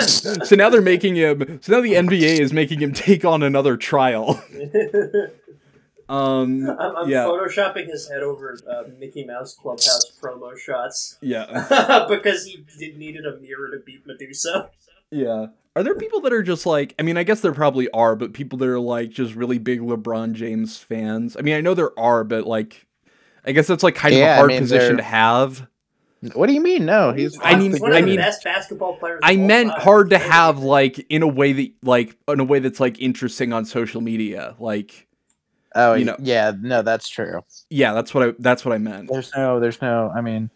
[0.06, 1.58] so now they're making him.
[1.62, 4.42] So now the NBA is making him take on another trial.
[6.10, 6.68] Um.
[6.70, 7.24] I'm, I'm Yeah.
[7.24, 12.06] photoshopping his head over uh, Mickey Mouse Clubhouse promo shots Yeah.
[12.08, 14.70] because he did needed a mirror to beat Medusa.
[15.10, 15.48] Yeah.
[15.76, 18.32] Are there people that are just like, I mean, I guess there probably are, but
[18.32, 21.36] people that are like just really big LeBron James fans?
[21.36, 22.86] I mean, I know there are, but like,
[23.48, 25.66] I guess that's like kind of Yeah, a I hard mean, position they're- to have.
[26.34, 26.84] What do you mean?
[26.84, 27.38] No, he's.
[27.42, 29.20] I mean- He's one I of the mean- best basketball players.
[29.22, 29.80] I meant time.
[29.80, 33.52] hard to have like in a way that like in a way that's like interesting
[33.52, 34.54] on social media.
[34.58, 35.06] Like,
[35.76, 36.16] Oh, you know.
[36.18, 36.52] yeah.
[36.60, 37.40] No, that's true.
[37.70, 39.08] yeah, that's what I that's what I meant.
[39.10, 39.60] There's no.
[39.60, 40.10] There's no.
[40.14, 40.50] I mean,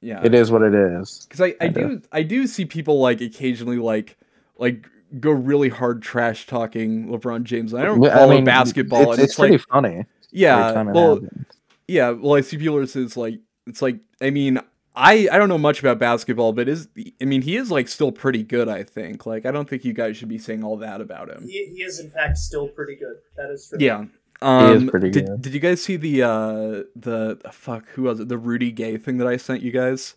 [0.00, 0.22] Yeah.
[0.24, 1.26] it is what it is.
[1.28, 1.80] Because I, I Kinda.
[1.96, 4.16] do I do see people like occasionally like
[4.56, 4.88] like
[5.20, 7.74] go really hard trash talking LeBron James.
[7.74, 10.06] I don't follow I mean, basketball, It's, it's it's, pretty like funny.
[10.30, 11.44] yeah, well, happens.
[11.88, 14.60] Yeah, well, I see people are it's like it's like I mean
[14.94, 16.88] I I don't know much about basketball, but is
[17.20, 18.68] I mean he is like still pretty good.
[18.68, 21.46] I think like I don't think you guys should be saying all that about him.
[21.46, 23.16] He, he is in fact still pretty good.
[23.36, 23.78] That is true.
[23.80, 24.04] Yeah,
[24.40, 25.42] Um, pretty did, good.
[25.42, 29.18] did you guys see the uh the fuck who was it the Rudy Gay thing
[29.18, 30.14] that I sent you guys?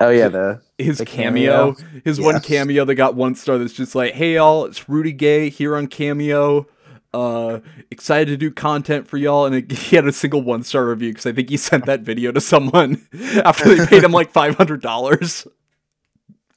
[0.00, 2.00] Oh yeah, the His The cameo, cameo?
[2.04, 3.56] his one cameo that got one star.
[3.58, 6.66] That's just like, hey y'all, it's Rudy Gay here on Cameo.
[7.14, 7.60] Uh,
[7.90, 11.10] excited to do content for y'all, and it, he had a single one star review
[11.10, 13.06] because I think he sent that video to someone
[13.44, 15.46] after they paid him like five hundred dollars.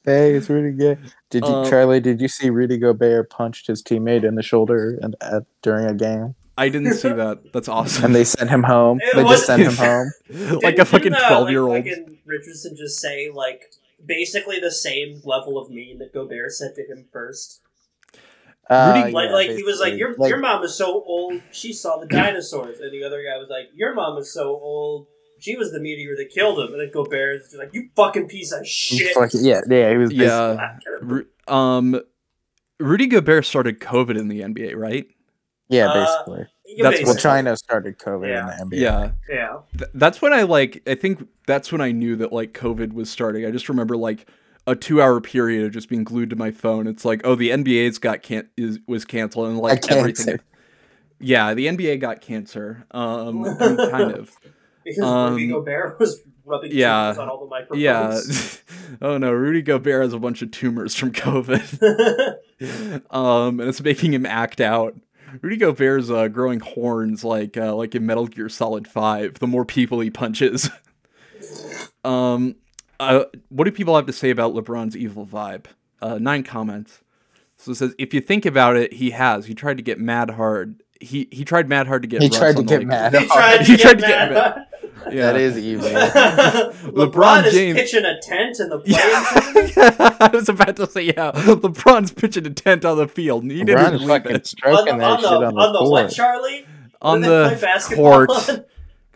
[0.04, 0.96] hey, it's Rudy Gay.
[1.30, 2.00] Did you, Um, Charlie?
[2.00, 5.94] Did you see Rudy Gobert punched his teammate in the shoulder and at, during a
[5.94, 7.52] game, I didn't see that.
[7.52, 8.06] That's awesome.
[8.06, 9.00] and they sent him home?
[9.02, 10.12] It They just sent him wasn't-
[10.50, 10.60] home.
[10.62, 11.70] like a fucking uh, twelve year old.
[11.72, 13.72] Like fucking Richardson just say like
[14.04, 17.60] basically the same level of mean that Gobert said to him first.
[18.68, 21.40] Uh, Rudy- Like yeah, like he was like your Like, your mom is so old
[21.52, 25.06] she saw the dinosaurs, and the other guy was like your mom is so old
[25.38, 28.26] she was the meteor that killed him, and then Gobert is just like you fucking
[28.28, 29.14] piece of shit.
[29.14, 30.12] fucking- yeah, yeah, he was.
[30.12, 32.00] Yeah, Ru- um,
[32.80, 35.06] Rudy Gobert started COVID in the NBA, right?
[35.68, 36.46] yeah, Uh, basically.
[36.66, 38.40] You That's basically- Well, China started COVID Yeah.
[38.62, 38.80] in the NBA.
[38.80, 39.10] Yeah.
[39.28, 39.56] Yeah.
[39.78, 40.82] Th- that's when I like.
[40.86, 43.44] I think that's when I knew that like COVID was starting.
[43.46, 44.26] I just remember like
[44.66, 46.86] a two-hour period of just being glued to my phone.
[46.86, 50.40] It's like, oh, the NBA's got can is was canceled and like everything.
[51.18, 52.84] Yeah, the NBA got cancer.
[52.90, 54.36] Um, kind of.
[54.84, 57.08] Because Um, Rudy Gobert was rubbing yeah.
[57.18, 57.82] on all the microphones.
[57.82, 58.20] Yeah.
[59.02, 62.36] oh no, Rudy Gobert has a bunch of tumors from COVID.
[63.10, 64.94] um, and it's making him act out.
[65.42, 69.40] Rudy Gobert's uh, growing horns like uh, like in Metal Gear Solid Five.
[69.40, 70.70] The more people he punches.
[72.04, 72.54] um,
[73.00, 75.66] uh, what do people have to say about LeBron's evil vibe?
[76.00, 77.00] Uh, nine comments.
[77.58, 79.46] So it says, if you think about it, he has.
[79.46, 80.82] He tried to get mad hard.
[81.00, 82.22] He he tried mad hard to get.
[82.22, 82.88] He Russ tried to the get Lakers.
[82.88, 83.14] mad.
[83.14, 84.00] he tried to He get tried to
[84.34, 84.66] mad.
[85.04, 85.32] get Yeah.
[85.32, 85.88] That is evil.
[85.90, 90.86] LeBron, LeBron is James- pitching a tent in the playing Yeah, I was about to
[90.86, 91.32] say yeah.
[91.32, 93.42] LeBron's pitching a tent on the field.
[93.42, 94.54] and He didn't LeBron's believe fucking it.
[94.64, 95.90] on the, that on the, shit on the, on the court.
[95.90, 96.66] what, Charlie?
[97.02, 98.30] on What do they play the court.
[98.30, 98.64] on?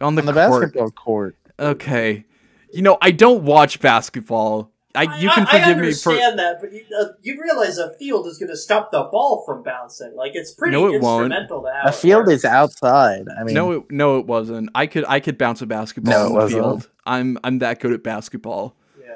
[0.02, 0.34] On the on the court.
[0.62, 1.36] basketball court.
[1.58, 2.24] Okay.
[2.72, 4.70] You know, I don't watch basketball.
[4.92, 7.94] I you can I, I forgive me for that, but you, uh, you realize a
[7.94, 10.16] field is going to stop the ball from bouncing.
[10.16, 11.32] Like it's pretty No, it won't.
[11.32, 11.36] to
[11.72, 13.26] have A field is outside.
[13.38, 14.68] I mean, No, it, no, it wasn't.
[14.74, 16.60] I could I could bounce a basketball No, on it the wasn't.
[16.62, 16.88] field.
[17.06, 18.74] I'm I'm that good at basketball.
[19.00, 19.06] Yeah.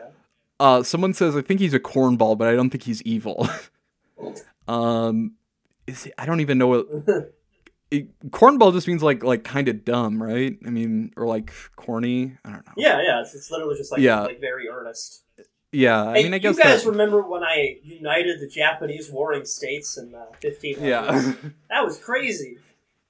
[0.61, 3.49] Uh, someone says I think he's a cornball, but I don't think he's evil.
[4.69, 5.33] um,
[5.89, 6.87] is he, I don't even know what
[7.95, 10.57] it, cornball just means like like kind of dumb, right?
[10.67, 12.37] I mean, or like corny.
[12.45, 12.73] I don't know.
[12.77, 13.21] Yeah, yeah.
[13.23, 14.21] It's, it's literally just like Yeah.
[14.23, 15.23] like very earnest.
[15.73, 19.11] Yeah, I Hey, mean, I guess you guys that, remember when I united the Japanese
[19.11, 20.81] warring states in uh, the 1500s?
[20.81, 21.33] yeah.
[21.69, 22.59] That was crazy.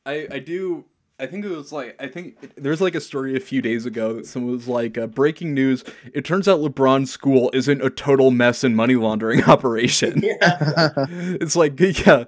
[0.07, 0.85] I I do.
[1.25, 4.13] I think it was like I think there's like a story a few days ago
[4.13, 5.83] that someone was like uh, breaking news.
[6.13, 10.21] It turns out LeBron's school isn't a total mess and money laundering operation.
[10.23, 10.37] Yeah.
[11.09, 12.25] it's like yeah,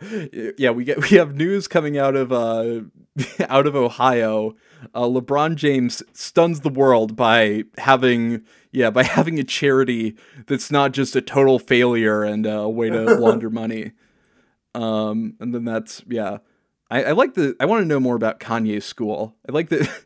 [0.56, 0.70] yeah.
[0.70, 2.80] We get we have news coming out of uh
[3.48, 4.54] out of Ohio.
[4.94, 10.16] Uh, LeBron James stuns the world by having yeah by having a charity
[10.46, 13.92] that's not just a total failure and uh, a way to launder money.
[14.74, 16.38] Um, and then that's yeah.
[16.90, 17.56] I, I like the.
[17.60, 19.34] I want to know more about Kanye's school.
[19.48, 19.88] I like the.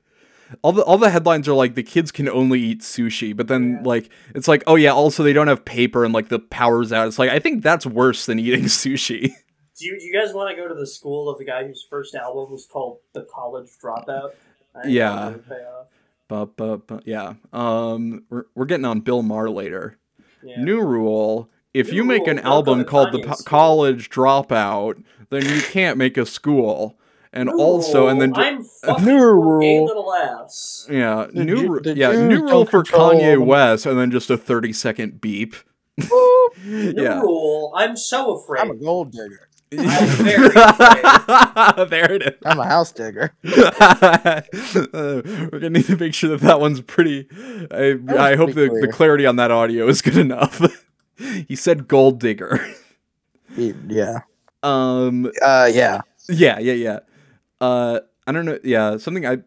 [0.63, 3.75] All the all the headlines are like the kids can only eat sushi, but then
[3.75, 3.83] Yeah.
[3.85, 7.07] like it's like oh yeah, also they don't have paper and like the power's out.
[7.07, 9.29] It's like I think that's worse than eating sushi.
[9.79, 11.87] Do you, do you guys want to go to the school of the guy whose
[11.89, 14.31] first album was called The College Dropout?
[14.75, 15.15] I Yeah.
[15.15, 15.87] that would pay off.
[16.27, 17.35] but but but yeah.
[17.53, 19.99] Um, we're we're getting on Bill Maher later.
[20.43, 20.61] Yeah.
[20.61, 23.45] New rule: if New you make an album called the Po- school.
[23.45, 26.97] College Dropout, then you can't make a school.
[27.33, 30.15] And New also, and then rule, I'm New rule.
[30.15, 30.89] ass.
[30.91, 33.47] yeah, The new Ju- the yeah new rule for Kanye them.
[33.47, 35.55] West, and then just a thirty second beep.
[36.65, 37.21] New yeah.
[37.21, 38.63] rule, I'm so afraid.
[38.63, 39.49] I'm a gold digger.
[39.79, 40.49] I'm very
[41.89, 42.35] there it is.
[42.45, 43.33] I'm a house digger.
[43.45, 44.43] Uh,
[44.93, 47.29] we're gonna need to make sure that that one's pretty.
[47.71, 50.61] I, I hope the, pretty the clarity on that audio is good enough.
[51.49, 52.65] he said gold digger.
[53.57, 54.21] Yeah.
[54.63, 55.31] Um.
[55.43, 56.01] Uh, yeah.
[56.29, 56.59] Yeah.
[56.59, 56.73] Yeah.
[56.75, 56.99] Yeah.
[57.61, 58.01] Uh.
[58.27, 58.59] I don't know.
[58.65, 58.97] Yeah.
[58.99, 59.39] Something I.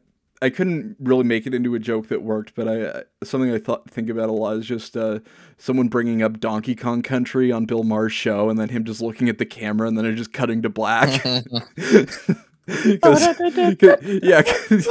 [0.41, 3.59] I couldn't really make it into a joke that worked, but I I- something I
[3.59, 5.19] thought think about a lot is just uh,
[5.57, 9.29] someone bringing up Donkey Kong Country on Bill Maher's show, and then him just looking
[9.29, 11.23] at the camera, and then it just cutting to black.
[11.47, 12.35] 'Cause-
[12.67, 14.85] 'cause- yeah, 'cause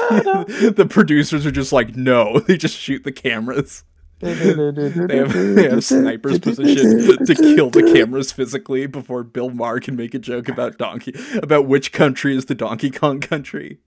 [0.75, 3.85] the producers are just like, no, they just shoot the cameras.
[4.23, 9.97] They have, they have snipers positioned to kill the cameras physically before Bill Maher can
[9.97, 13.79] make a joke about Donkey about which country is the Donkey Kong country.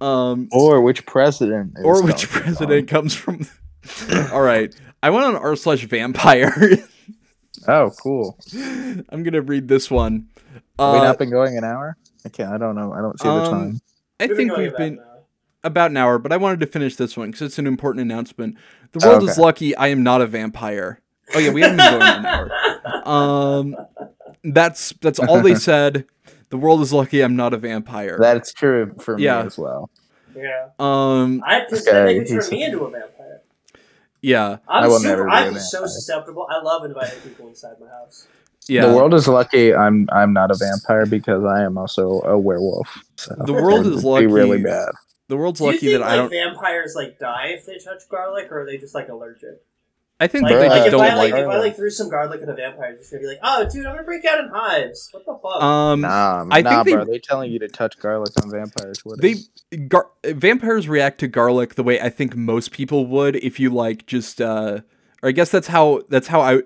[0.00, 1.74] Um, Or which president?
[1.78, 2.42] is or which Donkey Kong.
[2.42, 3.46] president comes from.
[4.32, 6.78] All right, I went on r slash vampire.
[7.68, 8.38] Oh, cool.
[9.08, 10.28] I'm gonna read this one.
[10.78, 11.96] Have we Uh, not been going an hour?
[12.24, 12.52] I can't.
[12.52, 12.92] I don't know.
[12.92, 13.80] I don't see the um, time.
[14.20, 15.05] I think we've been an hour.
[15.66, 18.56] About an hour, but I wanted to finish this one because it's an important announcement.
[18.92, 19.40] The world is Okay.
[19.42, 21.00] lucky I am not a vampire.
[21.34, 22.50] Oh yeah, we haven't been going an hour.
[23.06, 23.76] Um,
[24.44, 26.06] that's that's all they said.
[26.50, 28.16] The world is lucky I'm not a vampire.
[28.20, 29.40] That's true for Yeah.
[29.42, 29.90] me as well.
[30.34, 30.68] Yeah.
[30.78, 33.40] um, I because Okay, then they could turn me into a vampire.
[34.22, 35.08] yeah, I'm I will super.
[35.10, 36.46] never be a I'm so susceptible.
[36.50, 38.26] I love inviting people inside my house.
[38.68, 38.86] yeah.
[38.86, 42.88] The world is lucky I'm I'm not a vampire because I am also a werewolf.
[43.16, 44.26] So The world is lucky.
[44.26, 44.88] be really bad.
[45.28, 46.30] The world's Do you lucky think that like I don't.
[46.30, 49.62] vampires like die if they touch garlic, or are they just like allergic?
[50.18, 51.42] I think Like, that they like just if don't I like, like.
[51.42, 53.68] if I like threw some garlic at a vampire, it's just gonna be like, oh,
[53.70, 55.10] dude, I'm gonna break out in hives.
[55.12, 55.62] What the fuck?
[55.62, 57.04] Um, Nah, I nah, think they- bro.
[57.04, 58.98] They telling you to touch garlic on vampires.
[58.98, 59.20] Twitter.
[59.20, 63.68] they gar- vampires react to garlic the way I think most people would if you
[63.68, 64.80] like just uh
[65.22, 66.62] or I guess that's how that's how I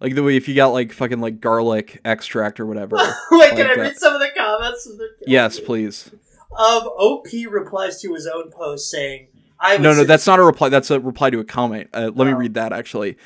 [0.00, 2.96] like the way if you got like fucking like garlic extract or whatever.
[3.30, 3.78] Wait, like can I that.
[3.78, 4.90] read some of the comments?
[5.28, 6.10] Yes, please.
[6.58, 9.28] Um, OP replies to his own post saying,
[9.58, 10.68] "I No, was no, in- that's not a reply.
[10.68, 11.88] That's a reply to a comment.
[11.94, 12.36] Uh, let me Oh.
[12.36, 13.16] read that actually.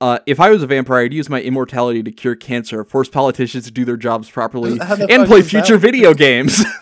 [0.00, 3.64] Uh, if I was a vampire, I'd use my immortality to cure cancer, force politicians
[3.64, 5.48] to do their jobs properly, and play is that?
[5.50, 6.62] future video games.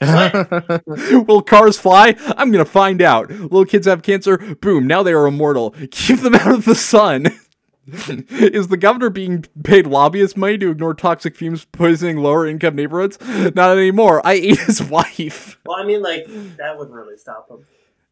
[1.26, 2.14] Will cars fly?
[2.36, 3.28] I'm gonna find out.
[3.30, 4.38] Little kids have cancer.
[4.38, 4.86] Boom!
[4.86, 5.74] Now they are immortal.
[5.90, 7.26] Keep them out of the sun.
[8.30, 13.18] Is the governor being paid lobbyist money to ignore toxic fumes poisoning lower income neighborhoods?
[13.54, 14.26] Not anymore.
[14.26, 15.58] I ate his wife.
[15.66, 16.26] Well, I mean, like
[16.56, 17.66] that wouldn't really stop him.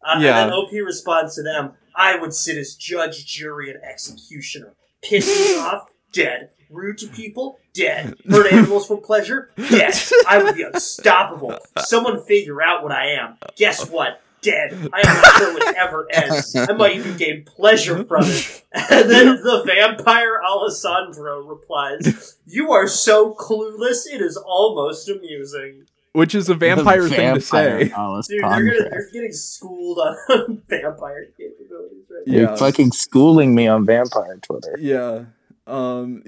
[0.04, 0.42] Uh, Yeah.
[0.42, 4.74] And then OP responds to them, "I would sit as judge, jury, and executioner.
[5.02, 6.50] Piss off, dead.
[6.70, 8.14] Rude to people, dead.
[8.28, 9.94] Hurt animals for pleasure, dead.
[10.26, 11.58] I would be unstoppable.
[11.78, 13.36] Someone figure out what I am.
[13.56, 14.22] Guess what?
[14.42, 14.72] Dead.
[14.92, 16.54] I am not sure when it ever ends.
[16.56, 18.64] I might even gain pleasure from it.
[18.72, 24.06] And then the vampire Alessandro replies, "You are so clueless.
[24.12, 27.84] It is almost amusing." Which is a vampire thing to say.
[27.84, 27.90] Dude,
[28.28, 32.32] you're, gonna, you're getting schooled on vampire capabilities right now.
[32.34, 32.56] You're Yeah.
[32.56, 34.76] fucking schooling me on vampire Twitter.
[34.78, 35.24] Yeah.
[35.66, 36.22] Um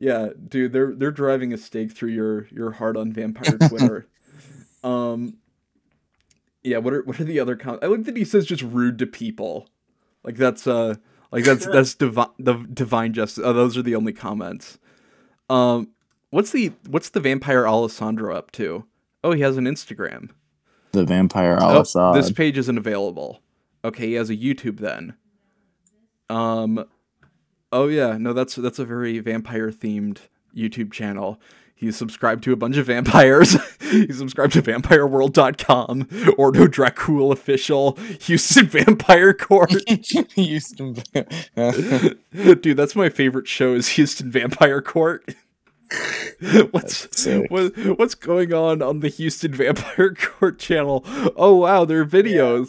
[0.00, 4.06] yeah, dude, they're they're driving a stake through your your heart on vampire Twitter.
[4.82, 5.34] um
[6.62, 7.84] Yeah, what are what are the other comments?
[7.84, 9.68] I like that he says just rude to people.
[10.22, 10.96] Like that's uh
[11.32, 13.42] like that's that's divine the divine justice.
[13.44, 14.78] Oh, those are the only comments.
[15.48, 15.90] Um
[16.30, 18.84] what's the what's the vampire Alessandro up to?
[19.24, 20.30] Oh, he has an Instagram.
[20.92, 23.42] The vampire Oh, this page isn't available.
[23.84, 25.14] Okay, he has a YouTube then.
[26.28, 26.84] Um
[27.72, 30.18] Oh yeah, no that's that's a very vampire themed
[30.54, 31.40] YouTube channel.
[31.80, 33.56] He's subscribed to a bunch of vampires.
[33.80, 39.72] He's subscribed to vampireworld.com, Ordo Dracul official, Houston Vampire Court.
[40.34, 40.94] Houston.
[42.34, 45.34] Dude, that's my favorite show is Houston Vampire Court.
[46.70, 51.02] what's what, what's going on on the Houston Vampire Court channel?
[51.34, 52.68] Oh wow, there are videos.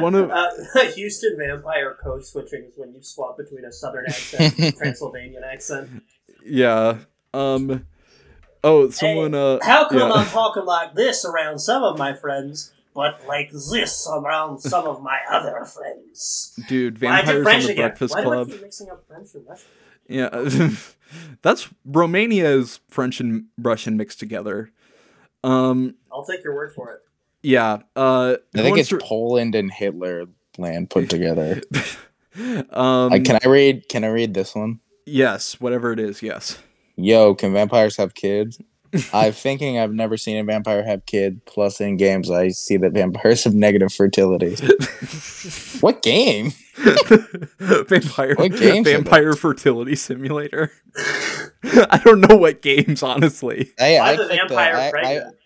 [0.00, 0.48] One of Uh,
[0.94, 5.42] Houston vampire code switching is when you swap between a southern accent and a Transylvanian
[5.44, 5.90] accent.
[6.46, 6.98] yeah.
[7.34, 7.86] Um
[8.64, 10.10] Oh, someone uh How come yeah.
[10.12, 15.02] I'm talking like this around some of my friends, but like this around some of
[15.02, 16.58] my other friends?
[16.68, 17.76] dude, Why is it vampires on the again?
[17.88, 18.50] Breakfast Why do I Club.
[18.50, 19.68] keep mixing up French and Russian?
[20.08, 20.70] Yeah.
[21.42, 24.70] That's Romania is French and Russian mixed together.
[25.44, 27.00] Um I'll take your word for it.
[27.42, 30.24] yeah, uh I think it's who Poland and Hitler
[30.58, 31.60] land put together.
[32.70, 33.88] um I, can I read?
[33.88, 34.80] Can I read this one?
[35.06, 36.58] yes, whatever it is, yes.
[36.96, 38.60] Yo, can vampires have kids?
[39.12, 41.44] I'm thinking I've never seen a vampire have kid.
[41.46, 44.54] Plus, in games, I see that vampires have negative fertility.
[45.80, 46.52] what game?
[47.58, 50.72] vampire What games are vampire fertility simulator.
[51.64, 53.72] I don't know what games, honestly.
[53.80, 55.36] I, Why I the vampire I, pregnant?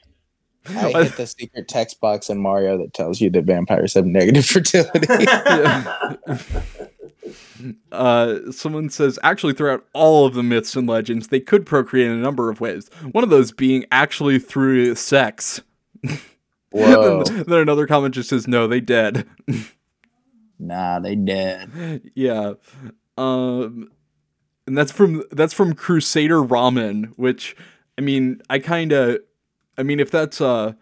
[0.68, 4.04] I, I hit the secret text box in Mario that tells you that vampires have
[4.04, 5.06] negative fertility.
[7.92, 12.12] Uh, someone says actually throughout all of the myths and legends, they could procreate in
[12.12, 12.88] a number of ways.
[13.12, 15.60] One of those being actually through sex.
[16.70, 17.24] Whoa.
[17.24, 19.26] then, then another comment just says no, they dead.
[20.58, 22.10] nah, they dead.
[22.14, 22.54] yeah.
[23.16, 23.90] Um
[24.66, 27.56] and that's from that's from Crusader Ramen, which
[27.96, 29.18] I mean, I kind of
[29.76, 30.74] I mean if that's uh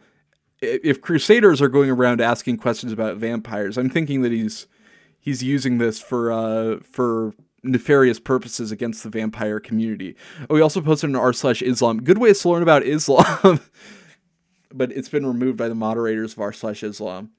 [0.61, 4.67] if crusaders are going around asking questions about vampires, I'm thinking that he's
[5.27, 10.17] he's using this for uh for nefarious purposes against the vampire community.
[10.49, 12.03] Oh, he also posted an r slash Islam.
[12.03, 13.61] Good ways to learn about Islam.
[14.73, 17.33] but it's been removed by the moderators of r slash Islam.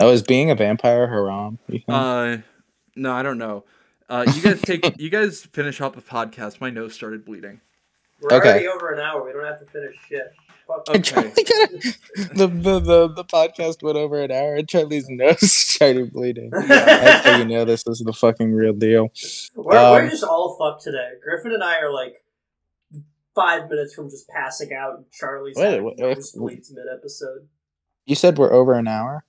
[0.00, 1.58] Oh, is being a vampire haram?
[1.88, 2.38] Uh,
[2.96, 3.64] no, I don't know.
[4.08, 6.60] Uh, you guys take you guys finish up the podcast.
[6.60, 7.60] My nose started bleeding.
[8.20, 8.48] We're Okay.
[8.50, 9.24] already over an hour.
[9.24, 10.32] We don't have to finish shit.
[10.86, 10.88] Fuck.
[10.94, 11.70] And Charlie got
[12.34, 16.50] the, the the the podcast went over an hour, and Charlie's nose started bleeding.
[16.50, 19.08] That's how you know this is the fucking real deal.
[19.54, 21.10] We're, we're Um, just all fucked today.
[21.22, 22.24] Griffin and I are like
[23.34, 27.48] five minutes from just passing out, and Charlie's Wait, having wait, if- nosebleeds mid episode.
[28.04, 29.24] You said we're over an hour.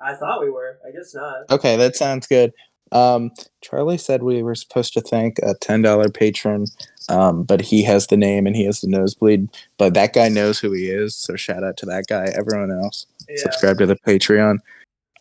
[0.00, 0.78] I thought we were.
[0.86, 1.50] I guess not.
[1.50, 2.52] Okay, that sounds good.
[2.92, 3.32] Um,
[3.62, 6.66] Charlie said we were supposed to thank a ten dollar patron,
[7.08, 9.48] um, but he has the name and he has the nosebleed.
[9.78, 12.26] But that guy knows who he is, so shout out to that guy.
[12.34, 14.58] Everyone else, Yeah, subscribe to the Patreon.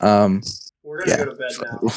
[0.02, 0.42] Um,
[0.84, 1.26] we're gonna yeah.
[1.26, 1.52] go to bed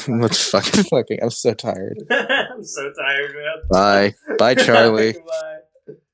[0.09, 0.17] now.
[0.21, 1.19] let's fucking fucking.
[1.21, 1.97] I'm so tired.
[2.09, 3.55] I'm so tired, man.
[3.69, 5.13] Bye, bye, Charlie.
[5.13, 5.59] Goodbye.